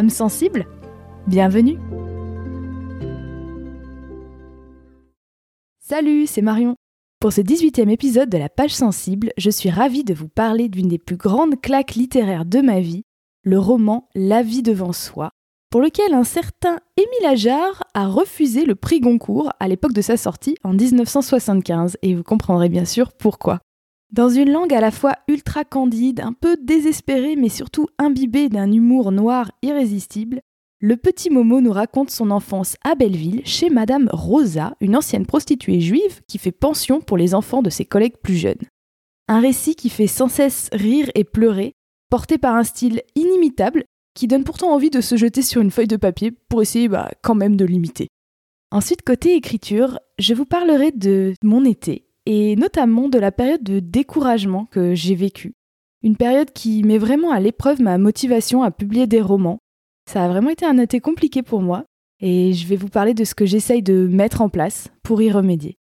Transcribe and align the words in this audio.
Âme 0.00 0.08
sensible 0.08 0.66
Bienvenue 1.26 1.76
Salut, 5.78 6.26
c'est 6.26 6.40
Marion. 6.40 6.74
Pour 7.20 7.34
ce 7.34 7.42
18e 7.42 7.90
épisode 7.90 8.30
de 8.30 8.38
la 8.38 8.48
page 8.48 8.72
sensible, 8.72 9.30
je 9.36 9.50
suis 9.50 9.68
ravie 9.68 10.02
de 10.02 10.14
vous 10.14 10.28
parler 10.28 10.70
d'une 10.70 10.88
des 10.88 10.96
plus 10.96 11.18
grandes 11.18 11.60
claques 11.60 11.96
littéraires 11.96 12.46
de 12.46 12.62
ma 12.62 12.80
vie, 12.80 13.02
le 13.42 13.58
roman 13.58 14.08
La 14.14 14.42
vie 14.42 14.62
devant 14.62 14.94
soi, 14.94 15.32
pour 15.68 15.82
lequel 15.82 16.14
un 16.14 16.24
certain 16.24 16.78
Émile 16.96 17.30
Ajar 17.30 17.84
a 17.92 18.06
refusé 18.06 18.64
le 18.64 18.76
prix 18.76 19.00
Goncourt 19.00 19.52
à 19.60 19.68
l'époque 19.68 19.92
de 19.92 20.00
sa 20.00 20.16
sortie 20.16 20.56
en 20.64 20.72
1975, 20.72 21.98
et 22.00 22.14
vous 22.14 22.22
comprendrez 22.22 22.70
bien 22.70 22.86
sûr 22.86 23.12
pourquoi. 23.12 23.60
Dans 24.12 24.28
une 24.28 24.50
langue 24.50 24.74
à 24.74 24.80
la 24.80 24.90
fois 24.90 25.14
ultra 25.28 25.64
candide, 25.64 26.20
un 26.20 26.32
peu 26.32 26.56
désespérée, 26.60 27.36
mais 27.36 27.48
surtout 27.48 27.86
imbibée 27.96 28.48
d'un 28.48 28.72
humour 28.72 29.12
noir 29.12 29.52
irrésistible, 29.62 30.40
le 30.80 30.96
petit 30.96 31.30
Momo 31.30 31.60
nous 31.60 31.70
raconte 31.70 32.10
son 32.10 32.32
enfance 32.32 32.76
à 32.82 32.96
Belleville 32.96 33.42
chez 33.44 33.70
Madame 33.70 34.08
Rosa, 34.12 34.74
une 34.80 34.96
ancienne 34.96 35.26
prostituée 35.26 35.80
juive 35.80 36.22
qui 36.26 36.38
fait 36.38 36.50
pension 36.50 37.00
pour 37.00 37.18
les 37.18 37.36
enfants 37.36 37.62
de 37.62 37.70
ses 37.70 37.84
collègues 37.84 38.16
plus 38.20 38.34
jeunes. 38.34 38.58
Un 39.28 39.40
récit 39.40 39.76
qui 39.76 39.90
fait 39.90 40.08
sans 40.08 40.28
cesse 40.28 40.70
rire 40.72 41.08
et 41.14 41.22
pleurer, 41.22 41.74
porté 42.10 42.36
par 42.36 42.56
un 42.56 42.64
style 42.64 43.02
inimitable 43.14 43.84
qui 44.16 44.26
donne 44.26 44.42
pourtant 44.42 44.74
envie 44.74 44.90
de 44.90 45.00
se 45.00 45.16
jeter 45.16 45.42
sur 45.42 45.62
une 45.62 45.70
feuille 45.70 45.86
de 45.86 45.96
papier 45.96 46.32
pour 46.48 46.62
essayer 46.62 46.88
bah, 46.88 47.12
quand 47.22 47.36
même 47.36 47.54
de 47.54 47.64
l'imiter. 47.64 48.08
Ensuite, 48.72 49.02
côté 49.02 49.36
écriture, 49.36 50.00
je 50.18 50.34
vous 50.34 50.46
parlerai 50.46 50.90
de 50.90 51.34
mon 51.44 51.64
été 51.64 52.09
et 52.26 52.56
notamment 52.56 53.08
de 53.08 53.18
la 53.18 53.32
période 53.32 53.62
de 53.62 53.80
découragement 53.80 54.66
que 54.66 54.94
j'ai 54.94 55.14
vécue. 55.14 55.54
Une 56.02 56.16
période 56.16 56.52
qui 56.52 56.82
met 56.82 56.98
vraiment 56.98 57.30
à 57.30 57.40
l'épreuve 57.40 57.80
ma 57.82 57.98
motivation 57.98 58.62
à 58.62 58.70
publier 58.70 59.06
des 59.06 59.20
romans. 59.20 59.58
Ça 60.10 60.24
a 60.24 60.28
vraiment 60.28 60.50
été 60.50 60.64
un 60.64 60.78
été 60.78 61.00
compliqué 61.00 61.42
pour 61.42 61.60
moi 61.60 61.84
et 62.20 62.52
je 62.52 62.66
vais 62.66 62.76
vous 62.76 62.88
parler 62.88 63.14
de 63.14 63.24
ce 63.24 63.34
que 63.34 63.46
j'essaye 63.46 63.82
de 63.82 64.06
mettre 64.06 64.42
en 64.42 64.48
place 64.48 64.88
pour 65.02 65.22
y 65.22 65.30
remédier. 65.30 65.76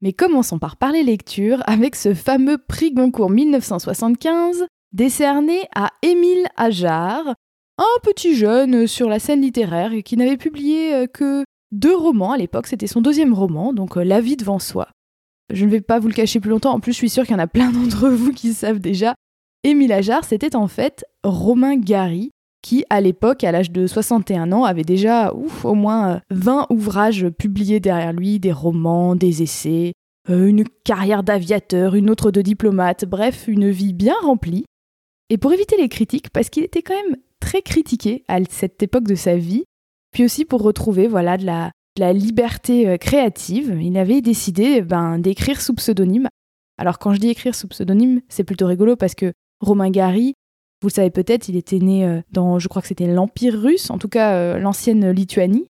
Mais 0.00 0.12
commençons 0.12 0.58
par 0.58 0.76
parler 0.76 1.02
lecture 1.02 1.62
avec 1.66 1.96
ce 1.96 2.14
fameux 2.14 2.58
prix 2.58 2.92
Goncourt 2.92 3.30
1975 3.30 4.66
décerné 4.92 5.60
à 5.74 5.90
Émile 6.02 6.46
Ajar, 6.56 7.34
un 7.78 8.00
petit 8.02 8.34
jeune 8.34 8.86
sur 8.86 9.08
la 9.08 9.18
scène 9.18 9.42
littéraire 9.42 9.92
qui 10.04 10.16
n'avait 10.16 10.36
publié 10.36 10.94
euh, 10.94 11.06
que 11.06 11.44
deux 11.72 11.96
romans 11.96 12.32
à 12.32 12.38
l'époque, 12.38 12.66
c'était 12.66 12.86
son 12.86 13.00
deuxième 13.00 13.34
roman, 13.34 13.72
donc 13.72 13.96
euh, 13.96 14.04
La 14.04 14.20
vie 14.20 14.36
devant 14.36 14.58
soi. 14.58 14.88
Je 15.52 15.64
ne 15.64 15.70
vais 15.70 15.80
pas 15.80 15.98
vous 15.98 16.08
le 16.08 16.14
cacher 16.14 16.40
plus 16.40 16.50
longtemps, 16.50 16.74
en 16.74 16.80
plus 16.80 16.92
je 16.92 16.98
suis 16.98 17.10
sûre 17.10 17.24
qu'il 17.24 17.32
y 17.32 17.36
en 17.36 17.42
a 17.42 17.46
plein 17.46 17.70
d'entre 17.70 18.08
vous 18.10 18.32
qui 18.32 18.52
savent 18.52 18.80
déjà. 18.80 19.14
Émile 19.64 19.92
Ajar, 19.92 20.24
c'était 20.24 20.56
en 20.56 20.68
fait 20.68 21.04
Romain 21.24 21.76
Gary, 21.76 22.30
qui 22.62 22.84
à 22.90 23.00
l'époque, 23.00 23.44
à 23.44 23.52
l'âge 23.52 23.70
de 23.70 23.86
61 23.86 24.52
ans, 24.52 24.64
avait 24.64 24.84
déjà 24.84 25.32
au 25.32 25.74
moins 25.74 26.20
20 26.30 26.60
euh, 26.60 26.74
ouvrages 26.74 27.28
publiés 27.30 27.80
derrière 27.80 28.12
lui, 28.12 28.40
des 28.40 28.52
romans, 28.52 29.16
des 29.16 29.42
essais, 29.42 29.92
euh, 30.30 30.46
une 30.46 30.64
carrière 30.84 31.22
d'aviateur, 31.22 31.94
une 31.94 32.10
autre 32.10 32.30
de 32.30 32.42
diplomate, 32.42 33.04
bref, 33.04 33.44
une 33.48 33.70
vie 33.70 33.94
bien 33.94 34.16
remplie. 34.22 34.64
Et 35.30 35.38
pour 35.38 35.52
éviter 35.52 35.76
les 35.76 35.88
critiques, 35.88 36.30
parce 36.30 36.50
qu'il 36.50 36.64
était 36.64 36.82
quand 36.82 36.94
même 36.94 37.16
très 37.40 37.62
critiqué 37.62 38.24
à 38.28 38.38
cette 38.48 38.82
époque 38.82 39.04
de 39.04 39.14
sa 39.14 39.36
vie, 39.36 39.64
puis 40.12 40.24
aussi 40.24 40.44
pour 40.44 40.62
retrouver 40.62 41.08
voilà 41.08 41.36
de 41.36 41.46
la, 41.46 42.12
liberté 42.12 42.88
euh, 42.88 42.96
créative, 42.96 43.78
il 43.80 43.96
avait 43.98 44.20
décidé 44.20 44.82
ben, 44.82 45.18
d'écrire 45.18 45.60
sous 45.60 45.74
pseudonyme. 45.74 46.28
Alors 46.78 46.98
quand 46.98 47.12
je 47.12 47.18
dis 47.18 47.28
écrire 47.28 47.54
sous 47.54 47.66
pseudonyme, 47.68 48.20
c'est 48.28 48.44
plutôt 48.44 48.66
rigolo 48.66 48.94
parce 48.94 49.14
que 49.14 49.32
Romain 49.60 49.90
Gary, 49.90 50.34
vous 50.80 50.88
le 50.88 50.92
savez 50.92 51.10
peut-être, 51.10 51.48
il 51.48 51.56
était 51.56 51.80
né 51.80 52.06
euh, 52.06 52.20
dans, 52.30 52.60
je 52.60 52.68
crois 52.68 52.82
que 52.82 52.88
c'était 52.88 53.12
l'Empire 53.12 53.60
russe, 53.60 53.90
en 53.90 53.98
tout 53.98 54.08
cas 54.08 54.34
euh, 54.34 54.58
l'ancienne 54.58 55.10
Lituanie. 55.10 55.66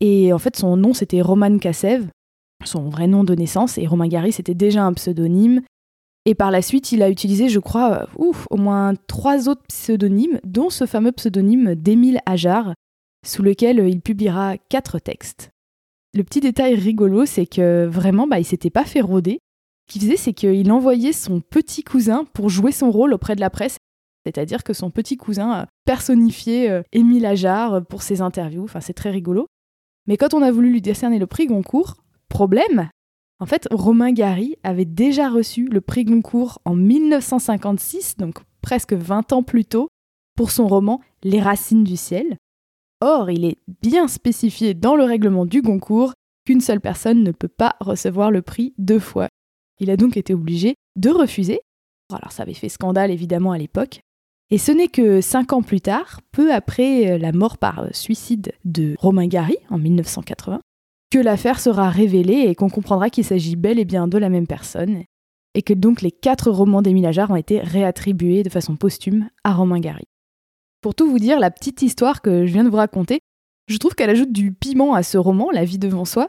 Et 0.00 0.32
en 0.32 0.38
fait, 0.38 0.56
son 0.56 0.76
nom, 0.76 0.94
c'était 0.94 1.20
Roman 1.20 1.58
Kassev, 1.58 2.06
son 2.64 2.88
vrai 2.88 3.06
nom 3.06 3.24
de 3.24 3.34
naissance. 3.34 3.78
Et 3.78 3.86
Romain 3.86 4.08
Gary, 4.08 4.32
c'était 4.32 4.54
déjà 4.54 4.84
un 4.84 4.92
pseudonyme. 4.92 5.62
Et 6.26 6.34
par 6.34 6.50
la 6.50 6.62
suite, 6.62 6.92
il 6.92 7.02
a 7.02 7.10
utilisé, 7.10 7.48
je 7.48 7.58
crois, 7.58 8.08
au 8.16 8.56
moins 8.56 8.94
trois 9.06 9.48
autres 9.48 9.62
pseudonymes, 9.68 10.40
dont 10.44 10.70
ce 10.70 10.86
fameux 10.86 11.12
pseudonyme 11.12 11.74
d'Émile 11.74 12.20
Ajar, 12.26 12.74
sous 13.26 13.42
lequel 13.42 13.80
euh, 13.80 13.88
il 13.88 14.00
publiera 14.00 14.56
quatre 14.68 14.98
textes. 14.98 15.50
Le 16.14 16.24
petit 16.24 16.40
détail 16.40 16.74
rigolo, 16.74 17.24
c'est 17.24 17.46
que 17.46 17.86
vraiment, 17.86 18.26
bah, 18.26 18.38
il 18.38 18.44
s'était 18.44 18.70
pas 18.70 18.84
fait 18.84 19.00
rôder. 19.00 19.38
Ce 19.88 19.92
qu'il 19.92 20.02
faisait, 20.02 20.16
c'est 20.16 20.32
qu'il 20.32 20.70
envoyait 20.70 21.12
son 21.12 21.40
petit 21.40 21.82
cousin 21.82 22.24
pour 22.32 22.48
jouer 22.48 22.72
son 22.72 22.90
rôle 22.90 23.14
auprès 23.14 23.34
de 23.34 23.40
la 23.40 23.50
presse. 23.50 23.78
C'est-à-dire 24.24 24.62
que 24.62 24.72
son 24.72 24.90
petit 24.90 25.16
cousin 25.16 25.66
personnifiait 25.84 26.70
euh, 26.70 26.82
Émile 26.92 27.26
Ajar 27.26 27.84
pour 27.86 28.02
ses 28.02 28.20
interviews. 28.20 28.64
Enfin, 28.64 28.80
c'est 28.80 28.92
très 28.92 29.10
rigolo. 29.10 29.46
Mais 30.06 30.16
quand 30.16 30.34
on 30.34 30.42
a 30.42 30.50
voulu 30.50 30.70
lui 30.70 30.82
décerner 30.82 31.18
le 31.18 31.26
prix 31.26 31.46
Goncourt, 31.46 31.96
problème 32.28 32.90
En 33.40 33.46
fait, 33.46 33.68
Romain 33.70 34.12
Gary 34.12 34.56
avait 34.62 34.84
déjà 34.84 35.28
reçu 35.28 35.66
le 35.66 35.80
prix 35.80 36.04
Goncourt 36.04 36.60
en 36.64 36.74
1956, 36.74 38.16
donc 38.16 38.36
presque 38.62 38.92
20 38.92 39.32
ans 39.32 39.42
plus 39.42 39.64
tôt, 39.64 39.88
pour 40.36 40.50
son 40.50 40.66
roman 40.66 41.00
Les 41.22 41.40
Racines 41.40 41.84
du 41.84 41.96
ciel. 41.96 42.36
Or, 43.04 43.32
il 43.32 43.44
est 43.44 43.58
bien 43.82 44.06
spécifié 44.06 44.74
dans 44.74 44.94
le 44.94 45.02
règlement 45.02 45.44
du 45.44 45.60
Goncourt 45.60 46.12
qu'une 46.46 46.60
seule 46.60 46.80
personne 46.80 47.24
ne 47.24 47.32
peut 47.32 47.48
pas 47.48 47.74
recevoir 47.80 48.30
le 48.30 48.42
prix 48.42 48.74
deux 48.78 49.00
fois. 49.00 49.26
Il 49.80 49.90
a 49.90 49.96
donc 49.96 50.16
été 50.16 50.34
obligé 50.34 50.76
de 50.94 51.10
refuser. 51.10 51.62
Alors 52.14 52.30
ça 52.30 52.44
avait 52.44 52.54
fait 52.54 52.68
scandale 52.68 53.10
évidemment 53.10 53.50
à 53.50 53.58
l'époque. 53.58 54.02
Et 54.50 54.58
ce 54.58 54.70
n'est 54.70 54.86
que 54.86 55.20
cinq 55.20 55.52
ans 55.52 55.62
plus 55.62 55.80
tard, 55.80 56.20
peu 56.30 56.54
après 56.54 57.18
la 57.18 57.32
mort 57.32 57.58
par 57.58 57.88
suicide 57.90 58.52
de 58.64 58.94
Romain 59.00 59.26
Gary 59.26 59.56
en 59.68 59.78
1980, 59.78 60.60
que 61.10 61.18
l'affaire 61.18 61.58
sera 61.58 61.90
révélée 61.90 62.44
et 62.46 62.54
qu'on 62.54 62.70
comprendra 62.70 63.10
qu'il 63.10 63.24
s'agit 63.24 63.56
bel 63.56 63.80
et 63.80 63.84
bien 63.84 64.06
de 64.06 64.18
la 64.18 64.28
même 64.28 64.46
personne, 64.46 65.02
et 65.54 65.62
que 65.62 65.74
donc 65.74 66.02
les 66.02 66.12
quatre 66.12 66.52
romans 66.52 66.82
d'Émile 66.82 67.06
Ajar 67.06 67.32
ont 67.32 67.36
été 67.36 67.58
réattribués 67.58 68.44
de 68.44 68.50
façon 68.50 68.76
posthume 68.76 69.28
à 69.42 69.54
Romain 69.54 69.80
Gary. 69.80 70.04
Pour 70.82 70.94
tout 70.94 71.08
vous 71.08 71.18
dire, 71.18 71.40
la 71.40 71.50
petite 71.50 71.80
histoire 71.80 72.20
que 72.20 72.46
je 72.46 72.52
viens 72.52 72.64
de 72.64 72.68
vous 72.68 72.76
raconter, 72.76 73.20
je 73.68 73.78
trouve 73.78 73.94
qu'elle 73.94 74.10
ajoute 74.10 74.32
du 74.32 74.52
piment 74.52 74.94
à 74.94 75.02
ce 75.02 75.16
roman, 75.16 75.50
La 75.50 75.64
vie 75.64 75.78
devant 75.78 76.04
soi. 76.04 76.28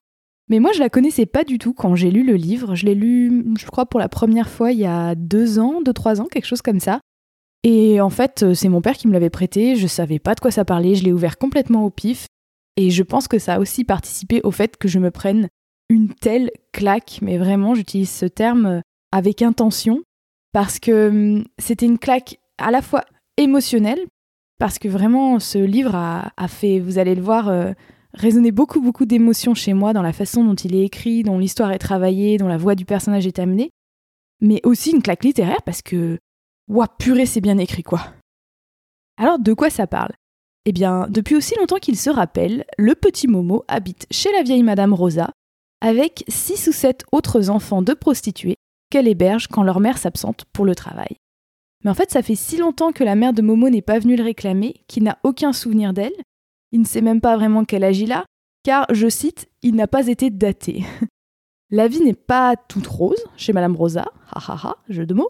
Mais 0.49 0.59
moi, 0.59 0.71
je 0.73 0.79
la 0.79 0.89
connaissais 0.89 1.25
pas 1.25 1.43
du 1.43 1.57
tout 1.57 1.73
quand 1.73 1.95
j'ai 1.95 2.11
lu 2.11 2.23
le 2.23 2.35
livre. 2.35 2.75
Je 2.75 2.85
l'ai 2.85 2.95
lu, 2.95 3.45
je 3.57 3.65
crois, 3.65 3.85
pour 3.85 3.99
la 3.99 4.09
première 4.09 4.49
fois 4.49 4.71
il 4.71 4.79
y 4.79 4.85
a 4.85 5.15
deux 5.15 5.57
ans, 5.57 5.81
deux, 5.81 5.93
trois 5.93 6.21
ans, 6.21 6.25
quelque 6.25 6.45
chose 6.45 6.61
comme 6.61 6.79
ça. 6.79 6.99
Et 7.63 8.01
en 8.01 8.09
fait, 8.09 8.53
c'est 8.53 8.69
mon 8.69 8.81
père 8.81 8.97
qui 8.97 9.07
me 9.07 9.13
l'avait 9.13 9.29
prêté. 9.29 9.75
Je 9.75 9.87
savais 9.87 10.19
pas 10.19 10.35
de 10.35 10.41
quoi 10.41 10.51
ça 10.51 10.65
parlait. 10.65 10.95
Je 10.95 11.03
l'ai 11.03 11.13
ouvert 11.13 11.37
complètement 11.37 11.85
au 11.85 11.89
pif. 11.89 12.27
Et 12.75 12.91
je 12.91 13.03
pense 13.03 13.27
que 13.27 13.39
ça 13.39 13.55
a 13.55 13.59
aussi 13.59 13.85
participé 13.85 14.41
au 14.43 14.51
fait 14.51 14.77
que 14.77 14.87
je 14.87 14.99
me 14.99 15.11
prenne 15.11 15.47
une 15.89 16.13
telle 16.13 16.51
claque. 16.73 17.19
Mais 17.21 17.37
vraiment, 17.37 17.73
j'utilise 17.73 18.11
ce 18.11 18.25
terme 18.25 18.81
avec 19.11 19.41
intention 19.41 20.01
parce 20.51 20.79
que 20.79 21.07
hum, 21.09 21.45
c'était 21.57 21.85
une 21.85 21.99
claque 21.99 22.37
à 22.57 22.69
la 22.69 22.81
fois 22.81 23.03
émotionnelle 23.37 23.99
parce 24.63 24.79
que 24.79 24.87
vraiment 24.87 25.41
ce 25.41 25.57
livre 25.57 25.93
a, 25.93 26.47
fait, 26.47 26.79
vous 26.79 26.97
allez 26.97 27.15
le 27.15 27.21
voir, 27.21 27.49
euh, 27.49 27.73
résonner 28.13 28.53
beaucoup 28.53 28.79
beaucoup 28.79 29.05
d'émotions 29.05 29.53
chez 29.53 29.73
moi 29.73 29.91
dans 29.91 30.01
la 30.01 30.13
façon 30.13 30.41
dont 30.41 30.55
il 30.55 30.73
est 30.73 30.85
écrit, 30.85 31.21
dont 31.23 31.37
l'histoire 31.37 31.73
est 31.73 31.79
travaillée, 31.79 32.37
dont 32.37 32.47
la 32.47 32.55
voix 32.55 32.73
du 32.73 32.85
personnage 32.85 33.27
est 33.27 33.39
amenée, 33.39 33.71
mais 34.39 34.61
aussi 34.63 34.91
une 34.91 35.01
claque 35.01 35.25
littéraire 35.25 35.61
parce 35.65 35.81
que, 35.81 36.17
ouah 36.69 36.87
purée, 36.87 37.25
c'est 37.25 37.41
bien 37.41 37.57
écrit 37.57 37.83
quoi. 37.83 38.13
Alors 39.17 39.37
de 39.37 39.51
quoi 39.51 39.69
ça 39.69 39.85
parle? 39.85 40.13
Eh 40.63 40.71
bien, 40.71 41.07
depuis 41.09 41.35
aussi 41.35 41.55
longtemps 41.59 41.79
qu'il 41.79 41.97
se 41.97 42.09
rappelle, 42.09 42.63
le 42.77 42.95
petit 42.95 43.27
Momo 43.27 43.65
habite 43.67 44.07
chez 44.11 44.31
la 44.31 44.43
vieille 44.43 44.63
Madame 44.63 44.93
Rosa 44.93 45.31
avec 45.81 46.23
six 46.29 46.69
ou 46.69 46.71
sept 46.71 47.03
autres 47.11 47.49
enfants 47.49 47.81
de 47.81 47.93
prostituées 47.93 48.55
qu'elle 48.89 49.09
héberge 49.09 49.47
quand 49.47 49.63
leur 49.63 49.81
mère 49.81 49.97
s'absente 49.97 50.45
pour 50.53 50.63
le 50.63 50.73
travail. 50.73 51.17
Mais 51.83 51.91
en 51.91 51.93
fait, 51.93 52.11
ça 52.11 52.21
fait 52.21 52.35
si 52.35 52.57
longtemps 52.57 52.91
que 52.91 53.03
la 53.03 53.15
mère 53.15 53.33
de 53.33 53.41
Momo 53.41 53.69
n'est 53.69 53.81
pas 53.81 53.99
venue 53.99 54.15
le 54.15 54.23
réclamer 54.23 54.75
qu'il 54.87 55.03
n'a 55.03 55.17
aucun 55.23 55.53
souvenir 55.53 55.93
d'elle. 55.93 56.13
Il 56.71 56.79
ne 56.79 56.85
sait 56.85 57.01
même 57.01 57.21
pas 57.21 57.35
vraiment 57.35 57.65
qu'elle 57.65 57.83
agit 57.83 58.05
là, 58.05 58.25
car, 58.63 58.85
je 58.91 59.09
cite, 59.09 59.49
il 59.61 59.75
n'a 59.75 59.87
pas 59.87 60.07
été 60.07 60.29
daté. 60.29 60.85
la 61.69 61.87
vie 61.87 62.01
n'est 62.01 62.13
pas 62.13 62.55
toute 62.55 62.87
rose 62.87 63.23
chez 63.35 63.53
Madame 63.53 63.75
Rosa, 63.75 64.05
ha 64.31 64.39
ha 64.47 64.59
ha, 64.63 64.77
jeu 64.89 65.05
de 65.05 65.13
mots, 65.13 65.29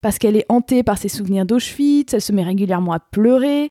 parce 0.00 0.18
qu'elle 0.18 0.36
est 0.36 0.46
hantée 0.48 0.82
par 0.82 0.98
ses 0.98 1.08
souvenirs 1.08 1.46
d'Auschwitz, 1.46 2.14
elle 2.14 2.20
se 2.20 2.32
met 2.32 2.42
régulièrement 2.42 2.92
à 2.92 3.00
pleurer, 3.00 3.68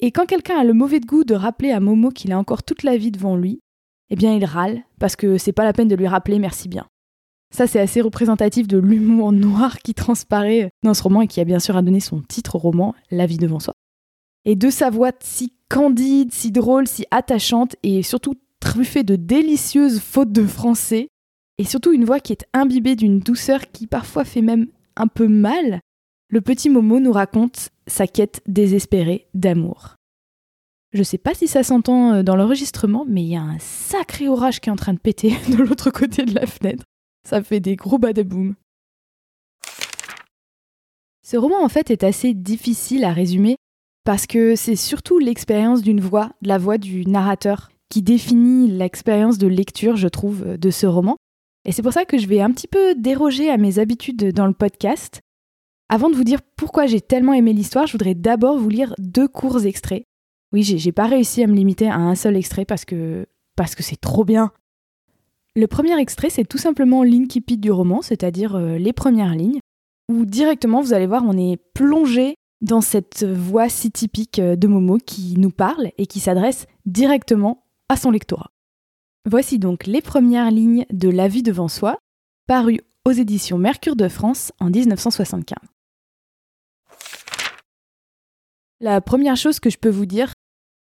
Et 0.00 0.12
quand 0.12 0.26
quelqu'un 0.26 0.58
a 0.58 0.64
le 0.64 0.72
mauvais 0.72 1.00
goût 1.00 1.24
de 1.24 1.34
rappeler 1.34 1.70
à 1.70 1.80
Momo 1.80 2.10
qu'il 2.10 2.32
a 2.32 2.38
encore 2.38 2.62
toute 2.62 2.82
la 2.82 2.96
vie 2.96 3.10
devant 3.10 3.36
lui, 3.36 3.60
eh 4.08 4.16
bien 4.16 4.34
il 4.34 4.44
râle 4.44 4.82
parce 4.98 5.14
que 5.14 5.38
c'est 5.38 5.52
pas 5.52 5.64
la 5.64 5.72
peine 5.72 5.88
de 5.88 5.94
lui 5.94 6.08
rappeler 6.08 6.38
merci 6.38 6.68
bien. 6.68 6.86
Ça, 7.52 7.66
c'est 7.66 7.80
assez 7.80 8.00
représentatif 8.00 8.68
de 8.68 8.78
l'humour 8.78 9.32
noir 9.32 9.78
qui 9.78 9.94
transparaît 9.94 10.70
dans 10.84 10.94
ce 10.94 11.02
roman 11.02 11.22
et 11.22 11.26
qui 11.26 11.40
a 11.40 11.44
bien 11.44 11.58
sûr 11.58 11.80
donné 11.82 12.00
son 12.00 12.20
titre 12.22 12.56
au 12.56 12.58
roman, 12.58 12.94
La 13.10 13.26
vie 13.26 13.38
devant 13.38 13.58
soi. 13.58 13.74
Et 14.44 14.54
de 14.54 14.70
sa 14.70 14.90
voix 14.90 15.12
si 15.20 15.52
candide, 15.68 16.32
si 16.32 16.52
drôle, 16.52 16.86
si 16.86 17.06
attachante 17.10 17.76
et 17.82 18.02
surtout 18.02 18.34
truffée 18.60 19.02
de 19.02 19.16
délicieuses 19.16 20.00
fautes 20.00 20.32
de 20.32 20.46
français, 20.46 21.08
et 21.58 21.64
surtout 21.64 21.92
une 21.92 22.04
voix 22.04 22.20
qui 22.20 22.32
est 22.32 22.46
imbibée 22.54 22.96
d'une 22.96 23.18
douceur 23.18 23.70
qui 23.70 23.86
parfois 23.86 24.24
fait 24.24 24.42
même 24.42 24.66
un 24.96 25.08
peu 25.08 25.28
mal, 25.28 25.80
le 26.28 26.40
petit 26.40 26.70
Momo 26.70 27.00
nous 27.00 27.12
raconte 27.12 27.70
sa 27.86 28.06
quête 28.06 28.40
désespérée 28.46 29.26
d'amour. 29.34 29.96
Je 30.92 31.02
sais 31.02 31.18
pas 31.18 31.34
si 31.34 31.46
ça 31.46 31.62
s'entend 31.62 32.14
euh, 32.14 32.22
dans 32.22 32.36
l'enregistrement, 32.36 33.04
mais 33.06 33.22
il 33.22 33.28
y 33.28 33.36
a 33.36 33.42
un 33.42 33.58
sacré 33.58 34.28
orage 34.28 34.60
qui 34.60 34.68
est 34.68 34.72
en 34.72 34.76
train 34.76 34.94
de 34.94 34.98
péter 34.98 35.34
de 35.48 35.56
l'autre 35.56 35.90
côté 35.90 36.24
de 36.24 36.34
la 36.34 36.46
fenêtre. 36.46 36.84
Ça 37.28 37.42
fait 37.42 37.60
des 37.60 37.76
gros 37.76 37.98
badaboum. 37.98 38.54
Ce 41.22 41.36
roman 41.36 41.62
en 41.62 41.68
fait 41.68 41.90
est 41.90 42.02
assez 42.02 42.34
difficile 42.34 43.04
à 43.04 43.12
résumer 43.12 43.56
parce 44.04 44.26
que 44.26 44.56
c'est 44.56 44.76
surtout 44.76 45.18
l'expérience 45.18 45.82
d'une 45.82 46.00
voix, 46.00 46.32
de 46.42 46.48
la 46.48 46.58
voix 46.58 46.78
du 46.78 47.06
narrateur, 47.06 47.70
qui 47.90 48.02
définit 48.02 48.68
l'expérience 48.68 49.38
de 49.38 49.46
lecture, 49.46 49.96
je 49.96 50.08
trouve, 50.08 50.56
de 50.56 50.70
ce 50.70 50.86
roman. 50.86 51.16
Et 51.64 51.72
c'est 51.72 51.82
pour 51.82 51.92
ça 51.92 52.04
que 52.04 52.18
je 52.18 52.26
vais 52.26 52.40
un 52.40 52.50
petit 52.50 52.68
peu 52.68 52.94
déroger 52.94 53.50
à 53.50 53.58
mes 53.58 53.78
habitudes 53.78 54.32
dans 54.32 54.46
le 54.46 54.54
podcast. 54.54 55.20
Avant 55.88 56.08
de 56.08 56.14
vous 56.14 56.24
dire 56.24 56.40
pourquoi 56.56 56.86
j'ai 56.86 57.00
tellement 57.00 57.34
aimé 57.34 57.52
l'histoire, 57.52 57.86
je 57.86 57.92
voudrais 57.92 58.14
d'abord 58.14 58.58
vous 58.58 58.68
lire 58.68 58.94
deux 58.98 59.28
courts 59.28 59.66
extraits. 59.66 60.04
Oui, 60.52 60.62
j'ai 60.62 60.92
pas 60.92 61.06
réussi 61.06 61.42
à 61.42 61.46
me 61.46 61.54
limiter 61.54 61.88
à 61.88 61.96
un 61.96 62.14
seul 62.14 62.36
extrait 62.36 62.64
parce 62.64 62.84
que 62.84 63.26
parce 63.56 63.74
que 63.74 63.82
c'est 63.82 64.00
trop 64.00 64.24
bien. 64.24 64.52
Le 65.60 65.66
premier 65.66 66.00
extrait, 66.00 66.30
c'est 66.30 66.46
tout 66.46 66.56
simplement 66.56 67.02
l'incipit 67.02 67.58
du 67.58 67.70
roman, 67.70 68.00
c'est-à-dire 68.00 68.56
euh, 68.56 68.78
les 68.78 68.94
premières 68.94 69.34
lignes, 69.34 69.60
où 70.10 70.24
directement, 70.24 70.80
vous 70.80 70.94
allez 70.94 71.06
voir, 71.06 71.22
on 71.26 71.36
est 71.36 71.58
plongé 71.74 72.36
dans 72.62 72.80
cette 72.80 73.24
voix 73.24 73.68
si 73.68 73.90
typique 73.90 74.38
euh, 74.38 74.56
de 74.56 74.66
Momo 74.66 74.96
qui 74.96 75.34
nous 75.36 75.50
parle 75.50 75.90
et 75.98 76.06
qui 76.06 76.18
s'adresse 76.18 76.66
directement 76.86 77.66
à 77.90 77.96
son 77.96 78.10
lectorat. 78.10 78.52
Voici 79.28 79.58
donc 79.58 79.86
les 79.86 80.00
premières 80.00 80.50
lignes 80.50 80.86
de 80.90 81.10
La 81.10 81.28
vie 81.28 81.42
devant 81.42 81.68
soi, 81.68 81.98
paru 82.46 82.80
aux 83.04 83.12
éditions 83.12 83.58
Mercure 83.58 83.96
de 83.96 84.08
France 84.08 84.52
en 84.60 84.70
1975. 84.70 85.58
La 88.80 89.02
première 89.02 89.36
chose 89.36 89.60
que 89.60 89.68
je 89.68 89.76
peux 89.76 89.90
vous 89.90 90.06
dire, 90.06 90.32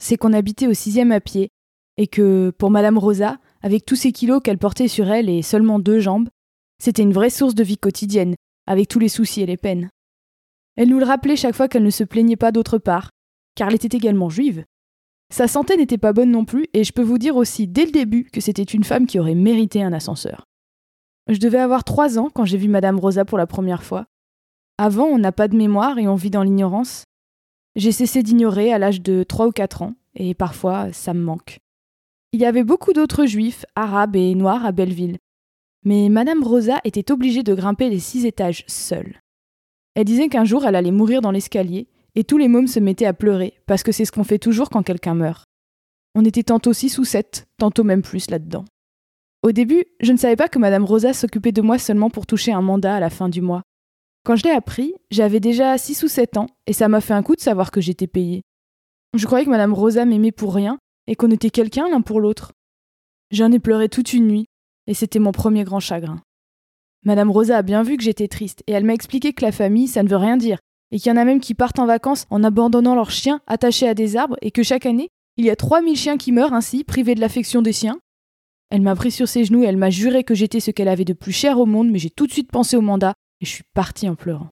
c'est 0.01 0.15
qu'on 0.15 0.31
habitait 0.31 0.67
au 0.67 0.73
sixième 0.73 1.11
à 1.11 1.19
pied, 1.19 1.49
et 1.97 2.07
que 2.07 2.51
pour 2.57 2.71
Madame 2.71 2.97
Rosa, 2.97 3.39
avec 3.61 3.85
tous 3.85 3.95
ces 3.95 4.11
kilos 4.11 4.41
qu'elle 4.43 4.57
portait 4.57 4.87
sur 4.87 5.09
elle 5.09 5.29
et 5.29 5.41
seulement 5.41 5.79
deux 5.79 5.99
jambes, 5.99 6.29
c'était 6.81 7.01
une 7.01 7.13
vraie 7.13 7.29
source 7.29 7.55
de 7.55 7.63
vie 7.63 7.77
quotidienne, 7.77 8.35
avec 8.67 8.87
tous 8.87 8.99
les 8.99 9.09
soucis 9.09 9.41
et 9.41 9.45
les 9.45 9.57
peines. 9.57 9.89
Elle 10.77 10.89
nous 10.89 10.99
le 10.99 11.05
rappelait 11.05 11.35
chaque 11.35 11.55
fois 11.55 11.67
qu'elle 11.67 11.83
ne 11.83 11.89
se 11.89 12.03
plaignait 12.03 12.37
pas 12.37 12.51
d'autre 12.51 12.77
part, 12.77 13.09
car 13.55 13.67
elle 13.67 13.75
était 13.75 13.97
également 13.97 14.29
juive. 14.29 14.63
Sa 15.31 15.47
santé 15.47 15.75
n'était 15.75 15.97
pas 15.97 16.13
bonne 16.13 16.31
non 16.31 16.45
plus, 16.45 16.67
et 16.73 16.83
je 16.83 16.93
peux 16.93 17.03
vous 17.03 17.17
dire 17.17 17.35
aussi 17.35 17.67
dès 17.67 17.85
le 17.85 17.91
début 17.91 18.29
que 18.31 18.41
c'était 18.41 18.63
une 18.63 18.83
femme 18.83 19.05
qui 19.05 19.19
aurait 19.19 19.35
mérité 19.35 19.83
un 19.83 19.93
ascenseur. 19.93 20.45
Je 21.27 21.37
devais 21.37 21.59
avoir 21.59 21.83
trois 21.83 22.17
ans 22.17 22.29
quand 22.33 22.45
j'ai 22.45 22.57
vu 22.57 22.67
Madame 22.67 22.97
Rosa 22.97 23.25
pour 23.25 23.37
la 23.37 23.45
première 23.45 23.83
fois. 23.83 24.05
Avant, 24.77 25.05
on 25.05 25.19
n'a 25.19 25.31
pas 25.31 25.47
de 25.47 25.57
mémoire 25.57 25.99
et 25.99 26.07
on 26.07 26.15
vit 26.15 26.31
dans 26.31 26.41
l'ignorance. 26.41 27.03
J'ai 27.75 27.91
cessé 27.91 28.23
d'ignorer 28.23 28.73
à 28.73 28.79
l'âge 28.79 29.01
de 29.01 29.23
trois 29.23 29.47
ou 29.47 29.51
quatre 29.51 29.81
ans, 29.81 29.93
et 30.15 30.33
parfois 30.33 30.91
ça 30.93 31.13
me 31.13 31.21
manque. 31.21 31.59
Il 32.31 32.39
y 32.39 32.45
avait 32.45 32.63
beaucoup 32.63 32.93
d'autres 32.93 33.25
juifs, 33.25 33.65
arabes 33.75 34.15
et 34.15 34.35
noirs 34.35 34.63
à 34.63 34.71
Belleville. 34.71 35.17
Mais 35.83 36.09
Madame 36.09 36.43
Rosa 36.43 36.79
était 36.83 37.11
obligée 37.11 37.41
de 37.41 37.55
grimper 37.55 37.89
les 37.89 37.99
six 37.99 38.25
étages 38.25 38.63
seule. 38.67 39.19
Elle 39.95 40.05
disait 40.05 40.27
qu'un 40.27 40.45
jour 40.45 40.65
elle 40.65 40.75
allait 40.75 40.91
mourir 40.91 41.21
dans 41.21 41.31
l'escalier, 41.31 41.87
et 42.13 42.23
tous 42.23 42.37
les 42.37 42.47
mômes 42.47 42.67
se 42.67 42.79
mettaient 42.79 43.07
à 43.07 43.13
pleurer, 43.13 43.55
parce 43.65 43.81
que 43.81 43.91
c'est 43.91 44.05
ce 44.05 44.11
qu'on 44.11 44.23
fait 44.23 44.37
toujours 44.37 44.69
quand 44.69 44.83
quelqu'un 44.83 45.15
meurt. 45.15 45.45
On 46.13 46.23
était 46.23 46.43
tantôt 46.43 46.73
six 46.73 46.99
ou 46.99 47.03
sept, 47.03 47.47
tantôt 47.57 47.83
même 47.83 48.03
plus 48.03 48.29
là-dedans. 48.29 48.65
Au 49.41 49.51
début, 49.51 49.85
je 49.99 50.11
ne 50.11 50.17
savais 50.17 50.35
pas 50.35 50.49
que 50.49 50.59
Madame 50.59 50.85
Rosa 50.85 51.13
s'occupait 51.13 51.51
de 51.51 51.61
moi 51.61 51.79
seulement 51.79 52.11
pour 52.11 52.27
toucher 52.27 52.51
un 52.51 52.61
mandat 52.61 52.95
à 52.95 52.99
la 52.99 53.09
fin 53.09 53.29
du 53.29 53.41
mois. 53.41 53.63
Quand 54.23 54.35
je 54.35 54.43
l'ai 54.43 54.51
appris, 54.51 54.93
j'avais 55.09 55.39
déjà 55.39 55.77
six 55.79 56.03
ou 56.03 56.07
sept 56.07 56.37
ans, 56.37 56.47
et 56.67 56.73
ça 56.73 56.89
m'a 56.89 57.01
fait 57.01 57.13
un 57.13 57.23
coup 57.23 57.35
de 57.35 57.41
savoir 57.41 57.71
que 57.71 57.81
j'étais 57.81 58.07
payée. 58.07 58.41
Je 59.15 59.25
croyais 59.25 59.45
que 59.45 59.49
Madame 59.49 59.73
Rosa 59.73 60.05
m'aimait 60.05 60.31
pour 60.31 60.53
rien, 60.53 60.77
et 61.09 61.15
qu'on 61.15 61.31
était 61.31 61.49
quelqu'un 61.49 61.89
l'un 61.89 62.01
pour 62.01 62.21
l'autre. 62.21 62.53
J'en 63.31 63.51
ai 63.51 63.57
pleuré 63.57 63.89
toute 63.89 64.13
une 64.13 64.27
nuit, 64.27 64.45
et 64.85 64.93
c'était 64.93 65.17
mon 65.17 65.31
premier 65.31 65.63
grand 65.63 65.79
chagrin. 65.79 66.21
Madame 67.03 67.31
Rosa 67.31 67.57
a 67.57 67.61
bien 67.63 67.81
vu 67.81 67.97
que 67.97 68.03
j'étais 68.03 68.27
triste, 68.27 68.61
et 68.67 68.73
elle 68.73 68.83
m'a 68.83 68.93
expliqué 68.93 69.33
que 69.33 69.43
la 69.43 69.51
famille, 69.51 69.87
ça 69.87 70.03
ne 70.03 70.07
veut 70.07 70.17
rien 70.17 70.37
dire, 70.37 70.59
et 70.91 70.99
qu'il 70.99 71.09
y 71.09 71.11
en 71.11 71.17
a 71.17 71.25
même 71.25 71.39
qui 71.39 71.55
partent 71.55 71.79
en 71.79 71.87
vacances 71.87 72.27
en 72.29 72.43
abandonnant 72.43 72.93
leurs 72.93 73.09
chiens 73.09 73.41
attachés 73.47 73.87
à 73.87 73.95
des 73.95 74.17
arbres, 74.17 74.37
et 74.43 74.51
que 74.51 74.61
chaque 74.61 74.85
année, 74.85 75.09
il 75.35 75.45
y 75.45 75.49
a 75.49 75.55
3000 75.55 75.95
chiens 75.95 76.17
qui 76.17 76.31
meurent 76.31 76.53
ainsi, 76.53 76.83
privés 76.83 77.15
de 77.15 77.21
l'affection 77.21 77.63
des 77.63 77.73
siens. 77.73 77.99
Elle 78.69 78.81
m'a 78.81 78.95
pris 78.95 79.09
sur 79.09 79.27
ses 79.27 79.45
genoux 79.45 79.63
et 79.63 79.67
elle 79.67 79.77
m'a 79.77 79.89
juré 79.89 80.23
que 80.23 80.35
j'étais 80.35 80.59
ce 80.59 80.69
qu'elle 80.69 80.89
avait 80.89 81.05
de 81.05 81.13
plus 81.13 81.31
cher 81.31 81.59
au 81.59 81.65
monde, 81.65 81.89
mais 81.89 81.97
j'ai 81.97 82.11
tout 82.11 82.27
de 82.27 82.31
suite 82.31 82.51
pensé 82.51 82.77
au 82.77 82.81
mandat, 82.81 83.15
et 83.41 83.45
je 83.45 83.49
suis 83.49 83.63
partie 83.73 84.07
en 84.07 84.13
pleurant. 84.13 84.49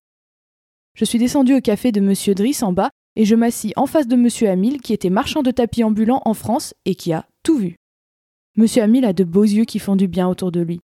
Je 0.95 1.05
suis 1.05 1.19
descendue 1.19 1.55
au 1.55 1.61
café 1.61 1.91
de 1.91 2.01
Monsieur 2.01 2.33
Driss 2.33 2.63
en 2.63 2.73
bas, 2.73 2.89
et 3.17 3.25
je 3.25 3.33
m'assis 3.33 3.73
en 3.77 3.87
face 3.87 4.07
de 4.07 4.15
Monsieur 4.15 4.47
Hamil, 4.47 4.79
qui 4.79 4.93
était 4.93 5.09
marchand 5.09 5.41
de 5.41 5.49
tapis 5.49 5.83
ambulant 5.83 6.21
en 6.25 6.35
France 6.35 6.75
et 6.85 6.93
qui 6.93 7.13
a 7.13 7.27
tout 7.41 7.57
vu. 7.57 7.77
Monsieur 8.55 8.83
Hamil 8.83 9.05
a 9.05 9.11
de 9.11 9.23
beaux 9.23 9.43
yeux 9.43 9.65
qui 9.65 9.79
font 9.79 9.95
du 9.95 10.07
bien 10.07 10.27
autour 10.27 10.51
de 10.51 10.59
lui. 10.61 10.81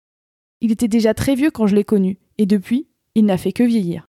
Il 0.61 0.71
était 0.71 0.87
déjà 0.87 1.15
très 1.15 1.33
vieux 1.33 1.49
quand 1.49 1.65
je 1.65 1.75
l'ai 1.75 1.83
connu, 1.83 2.19
et 2.37 2.45
depuis, 2.45 2.87
il 3.15 3.25
n'a 3.25 3.39
fait 3.39 3.51
que 3.51 3.63
vieillir. 3.63 4.05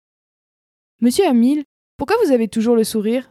Monsieur 1.02 1.28
Hamil, 1.28 1.66
pourquoi 1.98 2.16
vous 2.24 2.32
avez 2.32 2.48
toujours 2.48 2.78
le 2.78 2.86
sourire? 2.86 3.30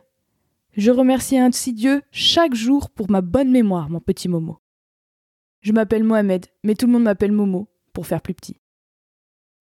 Je 0.77 0.91
remercie 0.91 1.39
ainsi 1.39 1.73
Dieu 1.73 2.03
chaque 2.11 2.55
jour 2.55 2.91
pour 2.91 3.11
ma 3.11 3.23
bonne 3.23 3.51
mémoire, 3.51 3.89
mon 3.89 4.01
petit 4.01 4.29
Momo. 4.29 4.59
Je 5.63 5.73
m'appelle 5.73 6.05
Mohamed, 6.05 6.45
mais 6.63 6.75
tout 6.75 6.85
le 6.85 6.93
monde 6.93 7.05
m'appelle 7.05 7.33
Momo, 7.33 7.69
pour 7.95 8.07
faire 8.07 8.21
plus 8.21 8.35
petit. 8.35 8.61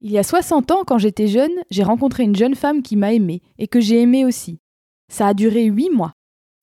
Il 0.01 0.11
y 0.11 0.17
a 0.17 0.23
60 0.23 0.69
ans, 0.71 0.83
quand 0.85 0.97
j'étais 0.97 1.27
jeune, 1.29 1.53
j'ai 1.71 1.83
rencontré 1.83 2.23
une 2.23 2.35
jeune 2.35 2.55
femme 2.55 2.81
qui 2.81 2.97
m'a 2.97 3.13
aimé 3.13 3.41
et 3.57 3.69
que 3.69 3.79
j'ai 3.79 4.01
aimé 4.01 4.25
aussi. 4.25 4.59
Ça 5.13 5.27
a 5.27 5.35
duré 5.35 5.65
huit 5.65 5.91
mois. 5.91 6.13